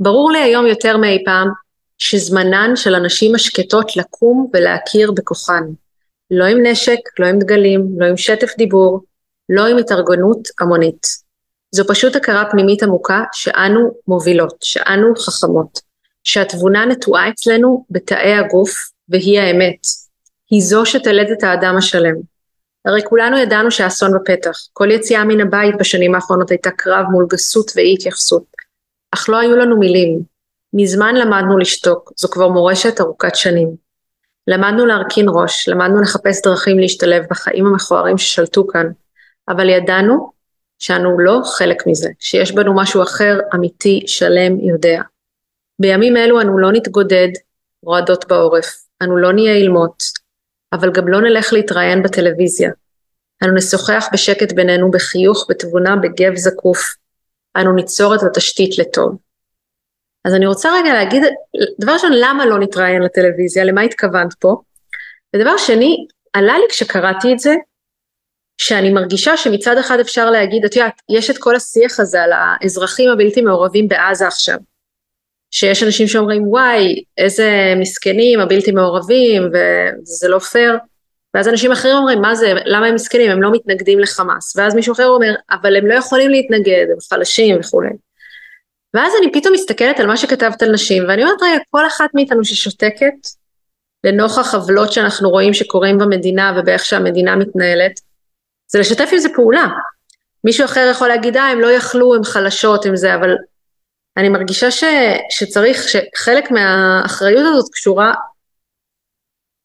[0.00, 1.48] ברור לי היום יותר מאי פעם
[1.98, 5.62] שזמנן של הנשים השקטות לקום ולהכיר בכוחן.
[6.30, 9.00] לא עם נשק, לא עם דגלים, לא עם שטף דיבור,
[9.48, 11.06] לא עם התארגנות המונית.
[11.74, 15.80] זו פשוט הכרה פנימית עמוקה שאנו מובילות, שאנו חכמות,
[16.24, 18.70] שהתבונה נטועה אצלנו בתאי הגוף
[19.08, 19.86] והיא האמת.
[20.50, 22.14] היא זו שתלד את האדם השלם.
[22.84, 27.70] הרי כולנו ידענו שהאסון בפתח, כל יציאה מן הבית בשנים האחרונות הייתה קרב מול גסות
[27.76, 28.44] ואי התייחסות.
[29.14, 30.33] אך לא היו לנו מילים.
[30.74, 33.76] מזמן למדנו לשתוק, זו כבר מורשת ארוכת שנים.
[34.46, 38.86] למדנו להרכין ראש, למדנו לחפש דרכים להשתלב בחיים המכוערים ששלטו כאן,
[39.48, 40.32] אבל ידענו
[40.78, 45.02] שאנו לא חלק מזה, שיש בנו משהו אחר, אמיתי, שלם, יודע.
[45.78, 47.28] בימים אלו אנו לא נתגודד,
[47.82, 50.02] רועדות בעורף, אנו לא נהיה אילמות,
[50.72, 52.70] אבל גם לא נלך להתראיין בטלוויזיה.
[53.44, 56.94] אנו נשוחח בשקט בינינו, בחיוך, בתבונה, בגב זקוף.
[57.56, 59.16] אנו ניצור את התשתית לטוב.
[60.24, 61.22] אז אני רוצה רגע להגיד,
[61.80, 63.64] דבר ראשון, למה לא נתראיין לטלוויזיה?
[63.64, 64.56] למה התכוונת פה?
[65.36, 67.54] ודבר שני, עלה לי כשקראתי את זה,
[68.58, 73.10] שאני מרגישה שמצד אחד אפשר להגיד, את יודעת, יש את כל השיח הזה על האזרחים
[73.10, 74.56] הבלתי מעורבים בעזה עכשיו.
[75.54, 80.76] שיש אנשים שאומרים וואי איזה מסכנים הבלתי מעורבים וזה לא פייר
[81.34, 84.92] ואז אנשים אחרים אומרים מה זה למה הם מסכנים הם לא מתנגדים לחמאס ואז מישהו
[84.92, 87.88] אחר אומר אבל הם לא יכולים להתנגד הם חלשים וכולי
[88.94, 92.44] ואז אני פתאום מסתכלת על מה שכתבת על נשים ואני אומרת רגע כל אחת מאיתנו
[92.44, 93.14] ששותקת
[94.04, 98.00] לנוכח עוולות שאנחנו רואים שקורים במדינה ובאיך שהמדינה מתנהלת
[98.72, 99.66] זה לשתף עם זה פעולה
[100.44, 103.30] מישהו אחר יכול להגיד אה הם לא יכלו הם חלשות עם זה אבל
[104.16, 104.84] אני מרגישה ש,
[105.30, 108.14] שצריך, שחלק מהאחריות הזאת קשורה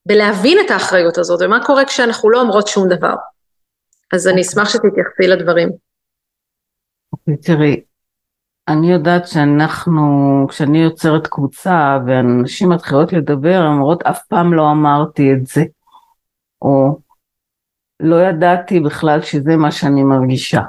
[0.07, 3.13] בלהבין את האחריות הזאת, ומה קורה כשאנחנו לא אומרות שום דבר.
[4.13, 5.69] אז אני אשמח שתתייחסי לדברים.
[7.13, 7.81] אוקיי, תראי,
[8.69, 15.33] אני יודעת שאנחנו, כשאני יוצרת קבוצה ואנשים מתחילות לדבר, הן אומרות אף פעם לא אמרתי
[15.33, 15.63] את זה,
[16.61, 16.99] או
[17.99, 20.61] לא ידעתי בכלל שזה מה שאני מרגישה,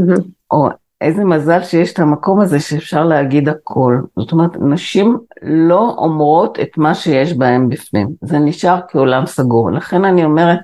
[0.00, 0.22] mm-hmm.
[0.50, 0.68] או
[1.00, 4.00] איזה מזל שיש את המקום הזה שאפשר להגיד הכל.
[4.18, 8.08] זאת אומרת, נשים לא אומרות את מה שיש בהן בפנים.
[8.20, 9.70] זה נשאר כעולם סגור.
[9.70, 10.58] לכן אני אומרת,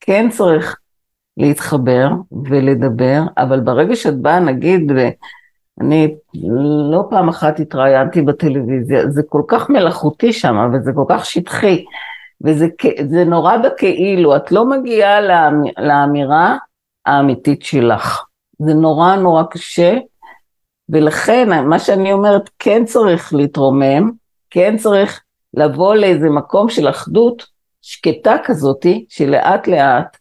[0.00, 0.76] כן צריך
[1.36, 2.08] להתחבר
[2.44, 4.92] ולדבר, אבל ברגע שאת באה, נגיד,
[5.78, 6.14] ואני
[6.90, 11.84] לא פעם אחת התראיינתי בטלוויזיה, זה כל כך מלאכותי שם, וזה כל כך שטחי,
[12.44, 15.20] וזה נורא בכאילו, את לא מגיעה
[15.78, 16.56] לאמירה
[17.06, 18.24] האמיתית שלך.
[18.58, 19.98] זה נורא נורא קשה,
[20.88, 24.10] ולכן מה שאני אומרת, כן צריך להתרומם,
[24.50, 25.22] כן צריך
[25.54, 27.46] לבוא לאיזה מקום של אחדות
[27.82, 30.16] שקטה כזאתי, שלאט לאט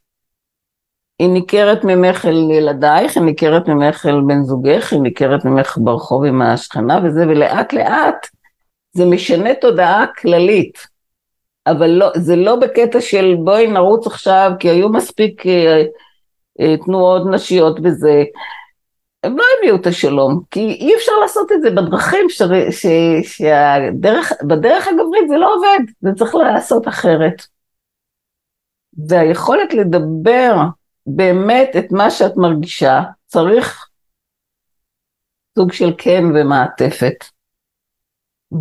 [1.19, 6.23] היא ניכרת ממך אל ילדייך, היא ניכרת ממך אל בן זוגך, היא ניכרת ממך ברחוב
[6.23, 8.27] עם השכנה וזה, ולאט לאט
[8.93, 10.77] זה משנה תודעה כללית.
[11.67, 15.83] אבל לא, זה לא בקטע של בואי נרוץ עכשיו, כי היו מספיק אה,
[16.59, 18.23] אה, תנועות נשיות וזה,
[19.23, 22.41] הם לא הביאו את השלום, כי אי אפשר לעשות את זה בדרכים, ש...
[22.71, 22.85] ש...
[23.23, 27.45] שהדרך, בדרך הגברית זה לא עובד, זה צריך לעשות אחרת.
[29.07, 30.55] והיכולת לדבר
[31.07, 33.87] באמת את מה שאת מרגישה, צריך
[35.57, 37.15] סוג של כן ומעטפת.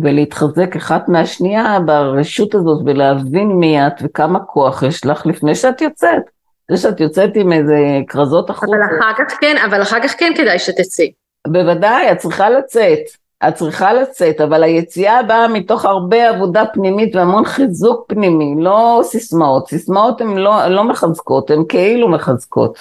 [0.01, 6.23] ולהתחזק אחת מהשנייה ברשות הזאת ולהבין מי את וכמה כוח יש לך לפני שאת יוצאת.
[6.71, 7.77] זה שאת יוצאת עם איזה
[8.07, 8.71] כרזות החוצה.
[8.75, 11.11] אבל אחר כך כן, אבל אחר כך כן כדאי שתצאי.
[11.47, 13.22] בוודאי, את צריכה לצאת.
[13.47, 19.69] את צריכה לצאת, אבל היציאה באה מתוך הרבה עבודה פנימית והמון חיזוק פנימי, לא סיסמאות.
[19.69, 22.79] סיסמאות הן לא, לא מחזקות, הן כאילו מחזקות.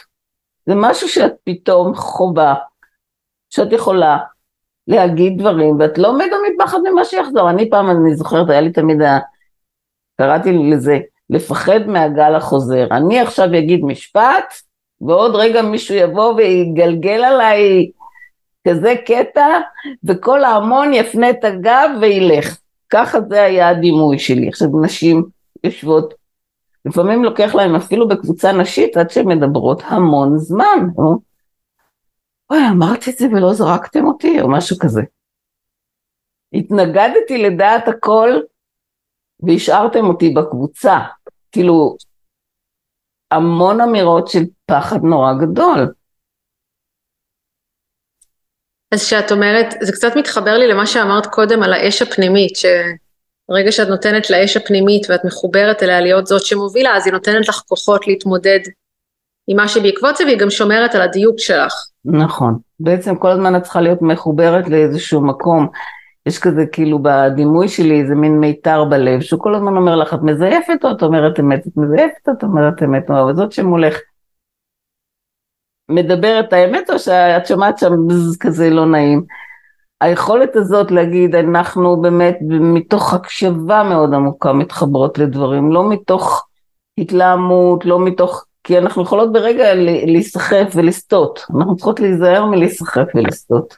[0.66, 2.54] זה משהו שאת פתאום חובה,
[3.50, 4.18] שאת יכולה
[4.88, 7.50] להגיד דברים, ואת לא מתה מפחד ממה שיחזור.
[7.50, 8.98] אני פעם, אני זוכרת, היה לי תמיד,
[10.20, 10.98] קראתי לזה
[11.30, 12.86] לפחד מהגל החוזר.
[12.90, 14.54] אני עכשיו אגיד משפט,
[15.00, 17.90] ועוד רגע מישהו יבוא ויגלגל עליי
[18.68, 19.46] כזה קטע,
[20.04, 22.58] וכל ההמון יפנה את הגב וילך.
[22.90, 24.48] ככה זה היה הדימוי שלי.
[24.48, 25.24] עכשיו נשים
[25.64, 26.14] יושבות
[26.84, 30.88] לפעמים לוקח להם אפילו בקבוצה נשית עד שהן מדברות המון זמן.
[32.50, 35.02] אוי, אמרתי את זה ולא זרקתם אותי, או משהו כזה.
[36.52, 38.30] התנגדתי לדעת הכל
[39.40, 40.98] והשארתם אותי בקבוצה.
[41.52, 41.96] כאילו,
[43.30, 45.92] המון אמירות של פחד נורא גדול.
[48.92, 53.88] אז כשאת אומרת, זה קצת מתחבר לי למה שאמרת קודם על האש הפנימית, שברגע שאת
[53.88, 58.60] נותנת לאש הפנימית ואת מחוברת אליה להיות זאת שמובילה, אז היא נותנת לך כוחות להתמודד
[59.48, 61.72] עם מה שבעקבות זה, והיא גם שומרת על הדיוק שלך.
[62.04, 62.58] נכון.
[62.80, 65.68] בעצם כל הזמן את צריכה להיות מחוברת לאיזשהו מקום.
[66.26, 70.22] יש כזה כאילו בדימוי שלי איזה מין מיתר בלב, שהוא כל הזמן אומר לך, את
[70.22, 71.66] מזייפת או את אומרת אמת?
[71.66, 73.10] את מזייפת או את אומרת אמת?
[73.10, 73.98] אבל זאת שמולך
[75.88, 77.92] מדברת האמת או שאת שומעת שם
[78.40, 79.24] כזה לא נעים.
[80.00, 86.46] היכולת הזאת להגיד אנחנו באמת מתוך הקשבה מאוד עמוקה מתחברות לדברים, לא מתוך
[86.98, 89.74] התלהמות, לא מתוך, כי אנחנו יכולות ברגע
[90.06, 93.76] להיסחף ולסטות, אנחנו צריכות להיזהר מלהיסחף ולסטות.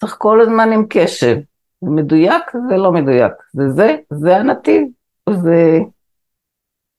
[0.00, 1.36] צריך כל הזמן עם קשב,
[1.80, 4.88] זה מדויק זה לא מדויק, זה זה, זה הנתיב,
[5.30, 5.78] זה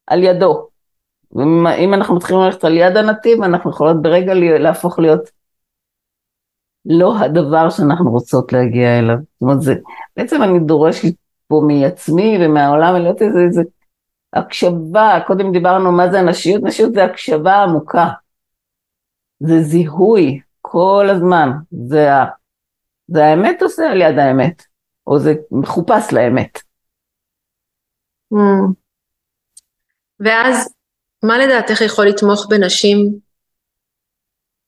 [0.07, 0.74] על ידו.
[1.35, 5.29] ואם אנחנו מתחילים ללכת על יד הנתיב, אנחנו יכולות ברגע להפוך להיות
[6.85, 9.15] לא הדבר שאנחנו רוצות להגיע אליו.
[9.17, 9.75] זאת אומרת, זה,
[10.17, 11.13] בעצם אני דורשת
[11.47, 13.61] פה מעצמי ומהעולם, להיות איזה, איזה
[14.33, 18.07] הקשבה, קודם דיברנו מה זה נשיות, נשיות זה הקשבה עמוקה.
[19.39, 21.49] זה זיהוי כל הזמן,
[21.87, 22.25] זה, ה,
[23.07, 24.63] זה האמת או זה על יד האמת,
[25.07, 26.59] או זה מחופש לאמת.
[28.33, 28.73] Mm.
[30.19, 30.74] ואז
[31.27, 33.19] מה לדעתך יכול לתמוך בנשים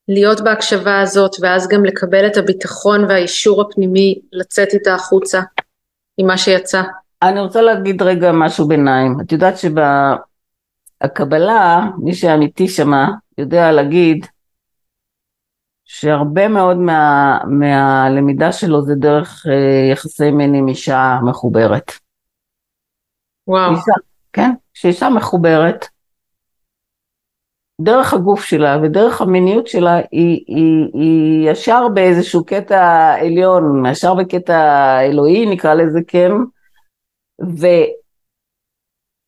[0.07, 5.41] להיות בהקשבה הזאת ואז גם לקבל את הביטחון והאישור הפנימי לצאת איתה החוצה
[6.17, 6.81] עם מה שיצא?
[7.21, 9.17] אני רוצה להגיד רגע משהו ביניים.
[9.21, 9.53] את יודעת
[11.03, 14.25] שבקבלה, מי שאמיתי שמה, יודע להגיד
[15.85, 21.91] שהרבה מאוד מה, מהלמידה שלו זה דרך אה, יחסי מין עם אישה מחוברת.
[23.47, 23.71] וואו.
[23.71, 23.93] אישה,
[24.33, 25.85] כן, כשאישה מחוברת,
[27.81, 34.99] דרך הגוף שלה ודרך המיניות שלה היא, היא, היא ישר באיזשהו קטע עליון, ישר בקטע
[35.01, 36.31] אלוהי נקרא לזה כן,
[37.41, 37.67] ו,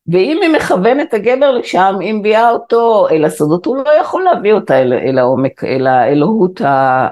[0.06, 4.52] ואם היא מכוונת את הגבר לשם, היא מביאה אותו אל הסודות, הוא לא יכול להביא
[4.52, 6.60] אותה אל, אל העומק, אל האלוהות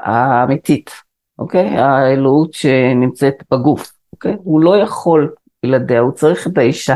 [0.03, 0.91] האמיתית,
[1.39, 1.69] אוקיי?
[1.69, 4.37] האלוהות שנמצאת בגוף, אוקיי?
[4.39, 6.95] הוא לא יכול בלעדיה, הוא צריך את האישה.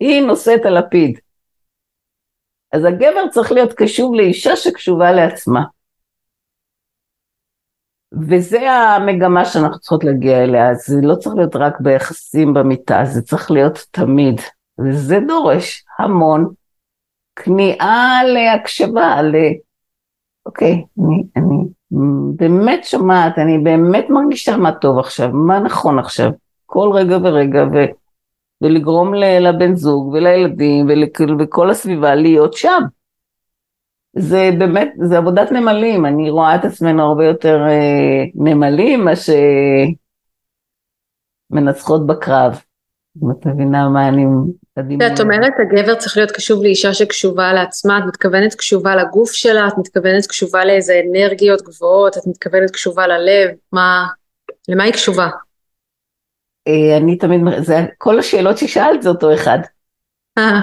[0.00, 1.18] היא נושאת הלפיד.
[2.72, 5.64] אז הגבר צריך להיות קשוב לאישה שקשובה לעצמה.
[8.28, 13.50] וזה המגמה שאנחנו צריכות להגיע אליה, זה לא צריך להיות רק ביחסים במיטה, זה צריך
[13.50, 14.40] להיות תמיד.
[14.78, 16.52] וזה דורש המון
[17.36, 19.34] כניעה להקשבה, ל...
[20.46, 21.64] אוקיי, אני, אני
[22.36, 26.30] באמת שומעת, אני באמת מרגישה מה טוב עכשיו, מה נכון עכשיו,
[26.66, 27.99] כל רגע ורגע, ו...
[28.62, 32.82] ולגרום לבן זוג ולילדים ולכל הסביבה להיות שם.
[34.16, 39.34] זה באמת, זה עבודת נמלים, אני רואה את עצמנו הרבה יותר אה, נמלים מאשר
[41.50, 42.60] מנצחות בקרב.
[43.22, 44.24] אם את מבינה מה אני...
[45.14, 49.72] את אומרת הגבר צריך להיות קשוב לאישה שקשובה לעצמה, את מתכוונת קשובה לגוף שלה, את
[49.78, 54.06] מתכוונת קשובה לאיזה אנרגיות גבוהות, את מתכוונת קשובה ללב, מה,
[54.68, 55.28] למה היא קשובה?
[56.68, 59.58] אה, אני תמיד, זה, כל השאלות ששאלת זה אותו אחד.
[60.38, 60.60] אה,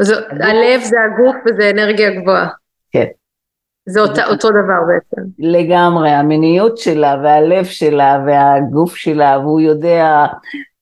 [0.00, 2.48] אז הלב זה הגוף וזה אנרגיה גבוהה.
[2.92, 3.06] כן.
[3.86, 5.22] זה אותה, אותו דבר בעצם.
[5.38, 10.26] לגמרי, המיניות שלה והלב שלה והגוף שלה, והוא יודע,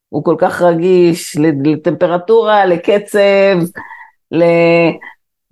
[0.09, 3.59] הוא כל כך רגיש לטמפרטורה, לקצב,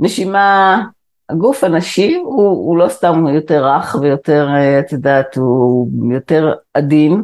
[0.00, 0.82] לנשימה.
[1.28, 7.22] הגוף הנשי הוא, הוא לא סתם יותר רך ויותר, אה, את יודעת, הוא יותר עדין.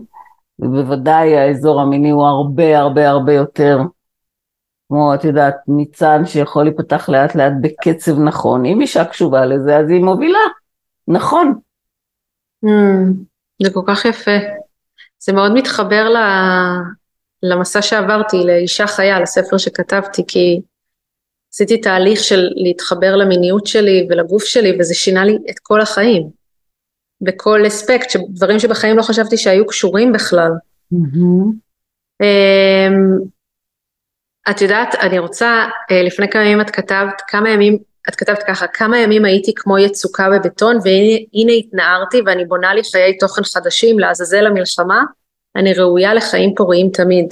[0.59, 3.79] ובוודאי האזור המיני הוא הרבה הרבה הרבה יותר,
[4.89, 8.65] כמו את יודעת, ניצן שיכול להיפתח לאט לאט בקצב נכון.
[8.65, 10.39] אם אישה קשובה לזה, אז היא מובילה,
[11.09, 11.59] נכון.
[12.65, 12.69] Mm,
[13.63, 14.37] זה כל כך יפה.
[15.19, 16.17] זה מאוד מתחבר ל...
[17.43, 20.61] למסע שעברתי, לאישה חיה, לספר שכתבתי, כי
[21.53, 26.38] עשיתי תהליך של להתחבר למיניות שלי ולגוף שלי, וזה שינה לי את כל החיים.
[27.21, 30.51] בכל אספקט, דברים שבחיים לא חשבתי שהיו קשורים בכלל.
[30.95, 31.69] Mm-hmm.
[34.51, 38.67] את יודעת, אני רוצה, אה, לפני כמה ימים את כתבת, כמה ימים, את כתבת ככה,
[38.67, 44.47] כמה ימים הייתי כמו יצוקה בבטון, והנה התנערתי ואני בונה לי חיי תוכן חדשים לעזאזל
[44.47, 45.03] המלחמה,
[45.57, 47.27] אני ראויה לחיים פוריים תמיד.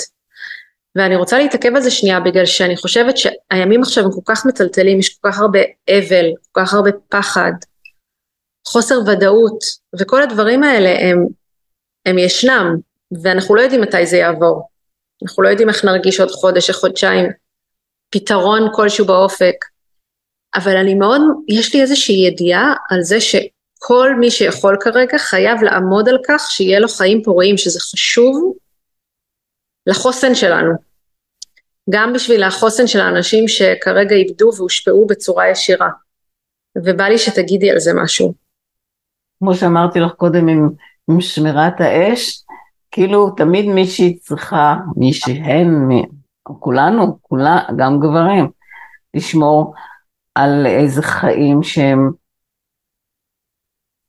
[0.96, 4.98] ואני רוצה להתעכב על זה שנייה בגלל שאני חושבת שהימים עכשיו הם כל כך מטלטלים,
[4.98, 7.52] יש כל כך הרבה אבל, כל כך הרבה פחד,
[8.68, 9.64] חוסר ודאות,
[10.00, 11.26] וכל הדברים האלה הם,
[12.06, 12.76] הם ישנם,
[13.22, 14.68] ואנחנו לא יודעים מתי זה יעבור.
[15.22, 17.26] אנחנו לא יודעים איך נרגיש עוד חודש או חודשיים,
[18.10, 19.54] פתרון כלשהו באופק.
[20.54, 26.08] אבל אני מאוד, יש לי איזושהי ידיעה על זה שכל מי שיכול כרגע חייב לעמוד
[26.08, 28.56] על כך שיהיה לו חיים פוריים, שזה חשוב
[29.86, 30.72] לחוסן שלנו.
[31.90, 35.88] גם בשביל החוסן של האנשים שכרגע איבדו והושפעו בצורה ישירה.
[36.76, 38.45] ובא לי שתגידי על זה משהו.
[39.38, 40.70] כמו שאמרתי לך קודם עם,
[41.10, 42.44] עם שמירת האש,
[42.90, 46.02] כאילו תמיד מישהי צריכה, מישהן, מי,
[46.42, 48.50] כולנו, כולה, גם גברים,
[49.14, 49.74] לשמור
[50.34, 52.10] על איזה חיים שהם,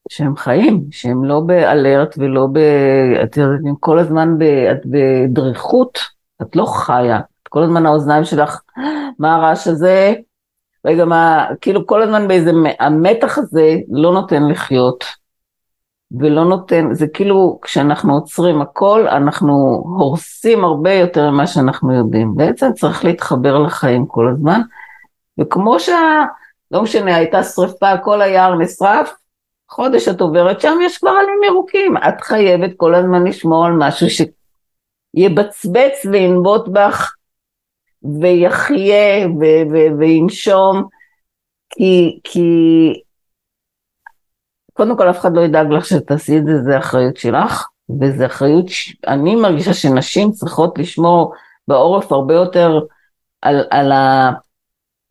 [0.10, 2.58] שהם חיים, שהם לא באלרט ולא ב...
[3.24, 6.00] את יודעת, כל הזמן ב, את בדריכות,
[6.42, 8.62] את לא חיה, את כל הזמן האוזניים שלך,
[9.20, 10.14] מה הרעש הזה?
[10.86, 15.04] רגע, מה, כאילו כל הזמן באיזה, המתח הזה לא נותן לחיות.
[16.20, 22.36] ולא נותן, זה כאילו כשאנחנו עוצרים הכל, אנחנו הורסים הרבה יותר ממה שאנחנו יודעים.
[22.36, 24.62] בעצם צריך להתחבר לחיים כל הזמן,
[25.40, 26.26] וכמו שה...
[26.72, 29.14] לא משנה, הייתה שריפה, כל היער נשרף,
[29.70, 31.98] חודש את עוברת שם, יש כבר עלים ירוקים.
[31.98, 37.14] את חייבת כל הזמן לשמור על משהו שיבצבץ וינבוט בך,
[38.22, 39.28] ויחיה
[40.00, 40.84] וינשום,
[41.70, 42.50] כי, כי
[44.74, 47.68] קודם כל אף אחד לא ידאג לך שתעשי את זה, זה אחריות שלך,
[48.02, 48.96] וזה אחריות, ש...
[49.08, 51.34] אני מרגישה שנשים צריכות לשמור
[51.68, 52.80] בעורף הרבה יותר
[53.42, 53.92] על, על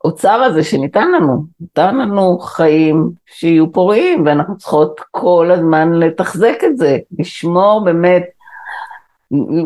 [0.04, 6.76] האוצר הזה שניתן לנו, ניתן לנו חיים שיהיו פוריים, ואנחנו צריכות כל הזמן לתחזק את
[6.76, 8.22] זה, לשמור באמת,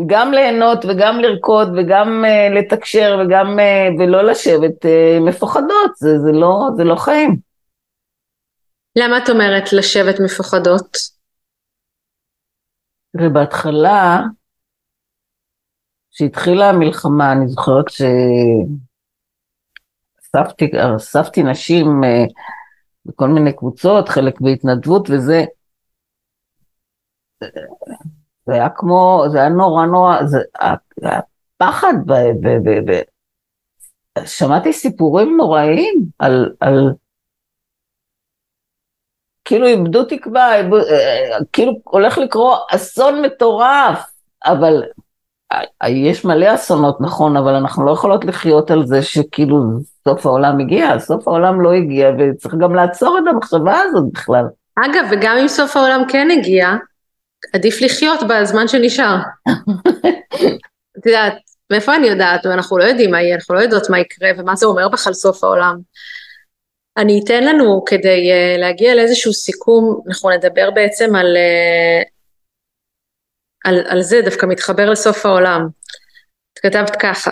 [0.07, 6.33] גם ליהנות וגם לרקוד וגם uh, לתקשר וגם, uh, ולא לשבת uh, מפוחדות, זה, זה,
[6.33, 7.37] לא, זה לא חיים.
[8.97, 10.97] למה את אומרת לשבת מפוחדות?
[13.17, 14.21] ובהתחלה,
[16.11, 17.85] כשהתחילה המלחמה, אני זוכרת
[20.19, 22.25] שאספתי נשים אה,
[23.07, 25.45] בכל מיני קבוצות, חלק בהתנדבות וזה,
[28.51, 30.39] זה היה כמו, זה היה נורא נורא, זה
[31.03, 31.21] היה
[31.57, 31.95] פחד,
[34.25, 36.93] שמעתי סיפורים נוראיים על, על
[39.45, 44.11] כאילו איבדו תקווה, איבדו, אה, כאילו הולך לקרות אסון מטורף,
[44.45, 44.83] אבל
[45.89, 49.59] יש מלא אסונות, נכון, אבל אנחנו לא יכולות לחיות על זה שכאילו
[50.09, 54.45] סוף העולם הגיע, סוף העולם לא הגיע, וצריך גם לעצור את המחשבה הזאת בכלל.
[54.77, 56.69] אגב, וגם אם סוף העולם כן הגיע,
[57.53, 59.17] עדיף לחיות בזמן שנשאר.
[60.99, 61.35] את יודעת,
[61.71, 62.47] מאיפה אני יודעת?
[62.47, 65.45] אנחנו לא יודעים מה יהיה, אנחנו לא יודעות מה יקרה ומה זה אומר בכלל סוף
[65.45, 65.77] העולם.
[66.97, 72.09] אני אתן לנו כדי uh, להגיע לאיזשהו סיכום, אנחנו נדבר בעצם על, uh,
[73.65, 75.69] על, על זה, דווקא מתחבר לסוף העולם.
[76.53, 77.31] את כתבת ככה,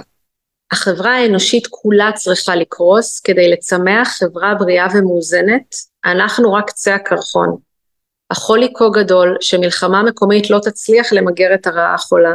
[0.72, 7.67] החברה האנושית כולה צריכה לקרוס כדי לצמח חברה בריאה ומאוזנת, אנחנו רק קצה הקרחון.
[8.30, 12.34] החולי כה גדול שמלחמה מקומית לא תצליח למגר את הרעה החולה.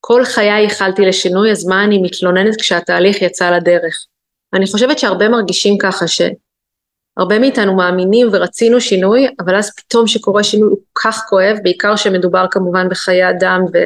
[0.00, 4.06] כל חיי ייחלתי לשינוי, אז מה אני מתלוננת כשהתהליך יצא לדרך?
[4.54, 10.68] אני חושבת שהרבה מרגישים ככה שהרבה מאיתנו מאמינים ורצינו שינוי, אבל אז פתאום שקורה שינוי
[10.68, 13.78] הוא כך כואב, בעיקר שמדובר כמובן בחיי אדם ו...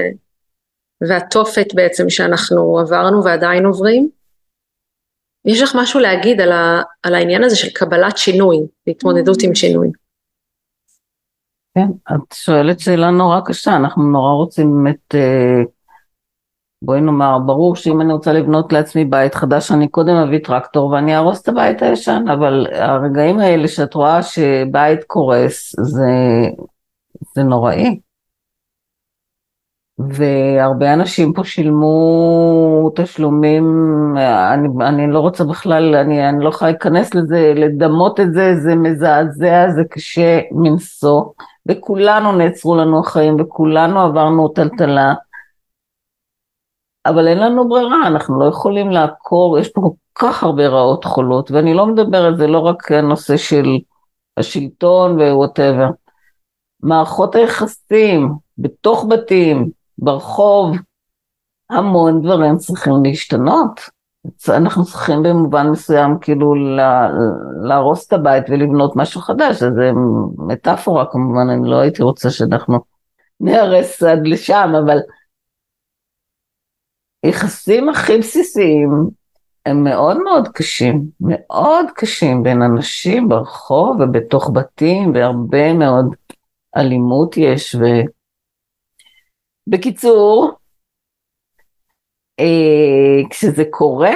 [1.08, 4.08] והתופת בעצם שאנחנו עברנו ועדיין עוברים.
[5.44, 6.82] יש לך משהו להגיד על, ה...
[7.02, 8.56] על העניין הזה של קבלת שינוי,
[8.86, 9.88] והתמודדות עם שינוי.
[11.74, 15.62] כן, את שואלת שאלה נורא קשה, אנחנו נורא רוצים באמת אה,
[16.82, 21.14] בואי נאמר, ברור שאם אני רוצה לבנות לעצמי בית חדש, אני קודם אביא טרקטור ואני
[21.14, 26.10] אהרוס את הבית הישן, אבל הרגעים האלה שאת רואה שבית קורס, זה,
[27.34, 28.00] זה נוראי.
[30.10, 33.64] והרבה אנשים פה שילמו תשלומים,
[34.52, 38.74] אני, אני לא רוצה בכלל, אני, אני לא יכולה להיכנס לזה, לדמות את זה, זה
[38.74, 41.22] מזעזע, זה קשה מנשוא,
[41.66, 45.14] וכולנו נעצרו לנו החיים, וכולנו עברנו טלטלה.
[47.06, 51.50] אבל אין לנו ברירה, אנחנו לא יכולים לעקור, יש פה כל כך הרבה רעות חולות,
[51.50, 53.66] ואני לא מדבר על זה לא רק הנושא של
[54.36, 55.90] השלטון וווטאבר.
[56.82, 59.70] מערכות היחסים, בתוך בתים,
[60.02, 60.76] ברחוב,
[61.70, 63.80] המון דברים צריכים להשתנות.
[64.48, 66.54] אנחנו צריכים במובן מסוים כאילו
[67.62, 69.90] להרוס את הבית ולבנות משהו חדש, זה
[70.38, 72.80] מטאפורה כמובן, אני לא הייתי רוצה שאנחנו
[73.40, 74.98] נהרס עד לשם, אבל
[77.22, 78.90] היחסים הכי בסיסיים
[79.66, 86.06] הם מאוד מאוד קשים, מאוד קשים בין אנשים ברחוב ובתוך בתים, והרבה מאוד
[86.76, 87.74] אלימות יש.
[87.74, 87.84] ו...
[89.66, 90.52] בקיצור,
[92.40, 94.10] אה, כשזה קורה,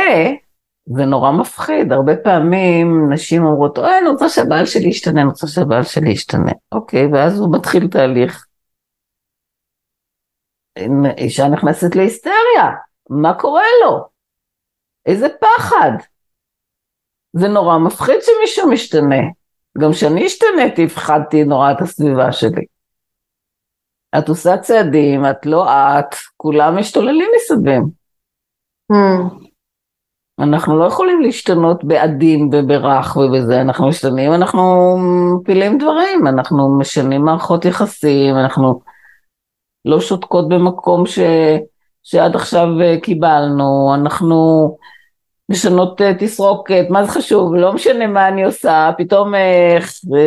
[0.87, 5.47] זה נורא מפחיד, הרבה פעמים נשים אומרות, אוי, אני רוצה שהבעל שלי ישתנה, אני רוצה
[5.47, 6.53] שהבעל שלי ישתנה.
[6.73, 8.47] אוקיי, ואז הוא מתחיל תהליך.
[11.19, 12.71] אישה נכנסת להיסטריה,
[13.11, 14.09] מה קורה לו?
[15.07, 15.91] איזה פחד.
[17.33, 19.23] זה נורא מפחיד שמישהו משתנה.
[19.79, 22.65] גם כשאני השתניתי, הפחדתי נורא את הסביבה שלי.
[24.19, 27.83] את עושה צעדים, את לא את, כולם משתוללים מסביב.
[28.93, 29.47] Mm.
[30.39, 34.97] אנחנו לא יכולים להשתנות בעדין וברך ובזה, אנחנו משתנים, אנחנו
[35.41, 38.81] מפילים דברים, אנחנו משנים מערכות יחסים, אנחנו
[39.85, 41.19] לא שותקות במקום ש,
[42.03, 44.77] שעד עכשיו אה, קיבלנו, אנחנו
[45.49, 49.79] משנות אה, תסרוקת, מה זה חשוב, לא משנה מה אני עושה, פתאום אה,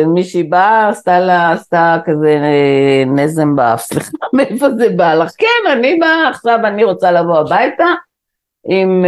[0.06, 2.38] מישהי באה, עשתה לה, עשתה כזה
[3.06, 5.30] נזם באף, סליחה, מאיפה זה בא לך?
[5.38, 7.86] כן, אני באה, עכשיו אני רוצה לבוא הביתה
[8.64, 9.04] עם...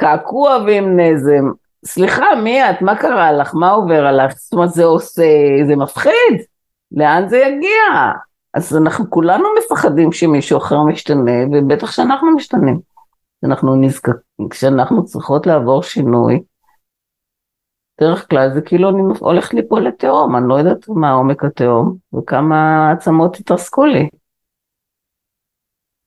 [0.00, 1.50] קעקוע ועם נזם.
[1.84, 2.82] סליחה, מי את?
[2.82, 3.54] מה קרה לך?
[3.54, 4.34] מה עובר עליך?
[4.36, 5.22] זאת אומרת, זה עושה,
[5.66, 6.42] זה מפחיד.
[6.92, 8.12] לאן זה יגיע?
[8.54, 12.89] אז אנחנו כולנו מפחדים שמישהו אחר משתנה, ובטח שאנחנו משתנים.
[13.44, 14.12] אנחנו נזכר,
[14.50, 16.40] כשאנחנו צריכות לעבור שינוי,
[18.00, 22.90] בדרך כלל זה כאילו אני הולכת ליפול לתהום, אני לא יודעת מה עומק התהום, וכמה
[22.92, 24.08] עצמות התרסקו לי.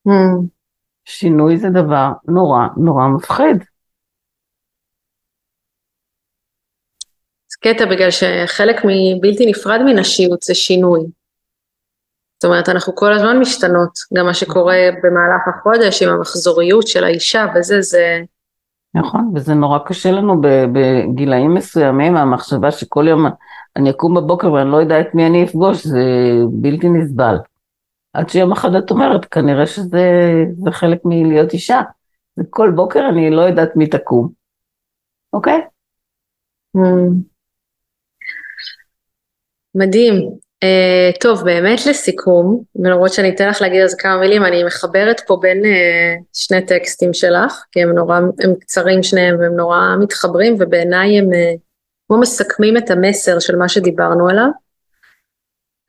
[0.08, 0.48] Mm.
[1.06, 3.64] שינוי זה דבר נורא נורא מפחיד.
[7.64, 11.02] קטע בגלל שחלק מבלתי נפרד מנשיות זה שינוי.
[12.44, 17.46] זאת אומרת, אנחנו כל הזמן משתנות, גם מה שקורה במהלך החודש עם המחזוריות של האישה
[17.56, 18.22] וזה, זה...
[18.96, 20.42] נכון, וזה נורא קשה לנו
[20.74, 23.26] בגילאים מסוימים, המחשבה שכל יום
[23.76, 26.04] אני אקום בבוקר ואני לא יודע את מי אני אפגוש, זה
[26.52, 27.36] בלתי נסבל.
[28.14, 31.82] עד שיום אחד את אומרת, כנראה שזה חלק מלהיות אישה.
[32.40, 34.30] וכל בוקר אני לא יודעת מי תקום,
[35.34, 35.62] אוקיי?
[36.78, 37.14] Mm.
[39.76, 40.43] מדהים.
[40.64, 45.22] Uh, טוב, באמת לסיכום, ולמרות שאני אתן לך להגיד על זה כמה מילים, אני מחברת
[45.28, 50.56] פה בין uh, שני טקסטים שלך, כי הם נורא, הם קצרים שניהם והם נורא מתחברים,
[50.60, 51.60] ובעיניי הם uh,
[52.08, 54.50] כמו מסכמים את המסר של מה שדיברנו עליו.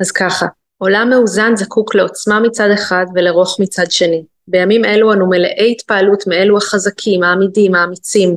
[0.00, 0.46] אז ככה,
[0.78, 4.24] עולם מאוזן זקוק לעוצמה מצד אחד ולרוך מצד שני.
[4.48, 8.36] בימים אלו אנו מלאי התפעלות מאלו החזקים, העמידים, האמיצים,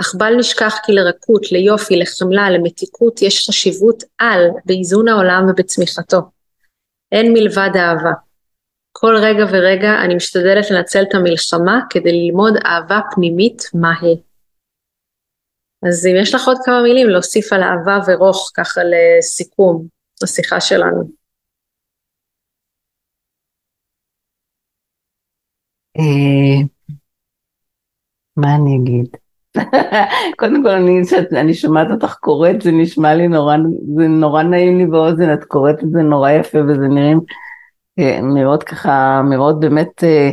[0.00, 6.20] אך בל נשכח כי לרכות, ליופי, לחמלה, למתיקות יש חשיבות על באיזון העולם ובצמיחתו.
[7.12, 8.12] אין מלבד אהבה.
[8.92, 14.16] כל רגע ורגע אני משתדלת לנצל את המלחמה כדי ללמוד אהבה פנימית מהי.
[15.88, 19.86] אז אם יש לך עוד כמה מילים להוסיף על אהבה ורוך ככה לסיכום
[20.22, 21.02] השיחה שלנו.
[25.98, 26.66] אה,
[28.36, 29.19] מה אני אגיד?
[30.38, 31.00] קודם כל, אני,
[31.40, 33.56] אני שומעת אותך קוראת, זה נשמע לי נורא,
[33.96, 37.20] זה נורא נעים לי באוזן, את קוראת את זה נורא יפה, וזה נראים,
[37.98, 40.30] אה, נראות ככה, נראות באמת אה,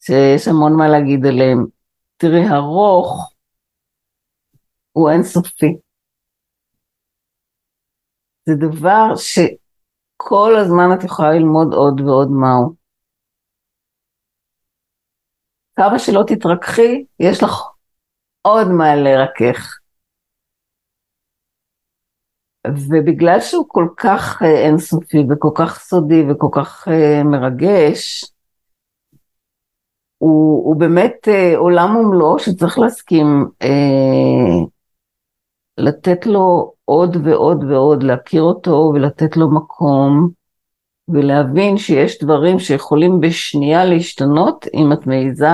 [0.00, 1.64] שיש המון מה להגיד עליהם.
[2.16, 3.32] תראי, הרוך
[4.92, 5.76] הוא אינסופי.
[8.46, 12.74] זה דבר שכל הזמן את יכולה ללמוד עוד ועוד מהו.
[15.76, 17.62] כמה שלא תתרככי, יש לך
[18.48, 19.78] מאוד מה לרכך.
[22.66, 28.24] ובגלל שהוא כל כך אה, אינסופי וכל כך סודי וכל כך אה, מרגש,
[30.18, 34.66] הוא, הוא באמת אה, עולם ומלואו שצריך להסכים אה,
[35.78, 40.28] לתת לו עוד ועוד ועוד, להכיר אותו ולתת לו מקום,
[41.08, 45.48] ולהבין שיש דברים שיכולים בשנייה להשתנות אם את מעיזה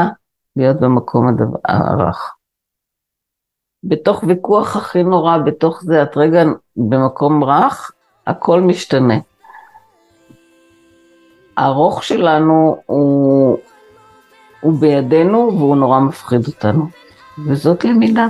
[0.57, 2.35] להיות במקום הדבר, הרך.
[3.85, 6.45] בתוך ויכוח הכי נורא, בתוך זה את רגע
[6.77, 7.93] במקום רך,
[8.27, 9.15] הכל משתנה.
[11.57, 13.59] הארוך שלנו הוא,
[14.61, 16.87] הוא בידינו והוא נורא מפחיד אותנו.
[17.47, 18.27] וזאת למידה.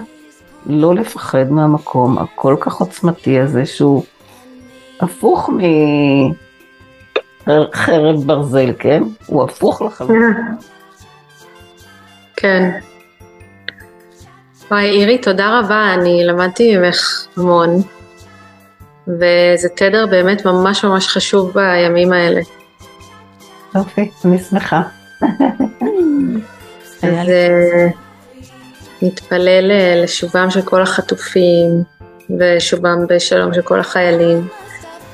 [0.66, 4.04] לא לפחד מהמקום הכל כך עוצמתי הזה שהוא
[5.00, 5.50] הפוך
[7.42, 9.02] מחרב ברזל, כן?
[9.26, 10.34] הוא הפוך לחלוטין.
[12.36, 12.70] כן.
[14.70, 17.82] וואי, אירי, תודה רבה, אני למדתי ממך המון,
[19.08, 22.40] וזה תדר באמת ממש ממש חשוב בימים האלה.
[23.74, 24.82] יופי, אני שמחה.
[27.02, 27.88] אז אה,
[29.02, 31.82] נתפלל אה, לשובם של כל החטופים
[32.38, 34.48] ושובם בשלום של כל החיילים,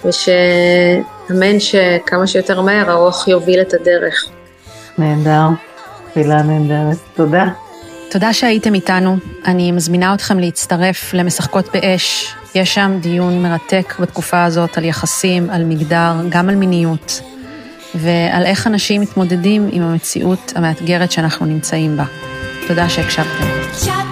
[0.04, 4.24] ושאמן שכמה שיותר מהר הרוח יוביל את הדרך.
[4.98, 5.48] נהדר,
[6.10, 6.96] תפילה נהדרת.
[7.14, 7.44] תודה.
[8.10, 9.16] תודה שהייתם איתנו.
[9.44, 12.34] אני מזמינה אתכם להצטרף למשחקות באש.
[12.54, 17.20] יש שם דיון מרתק בתקופה הזאת על יחסים, על מגדר, גם על מיניות,
[17.94, 22.04] ועל איך אנשים מתמודדים עם המציאות המאתגרת שאנחנו נמצאים בה.
[22.68, 24.09] תודה שהקשבתם.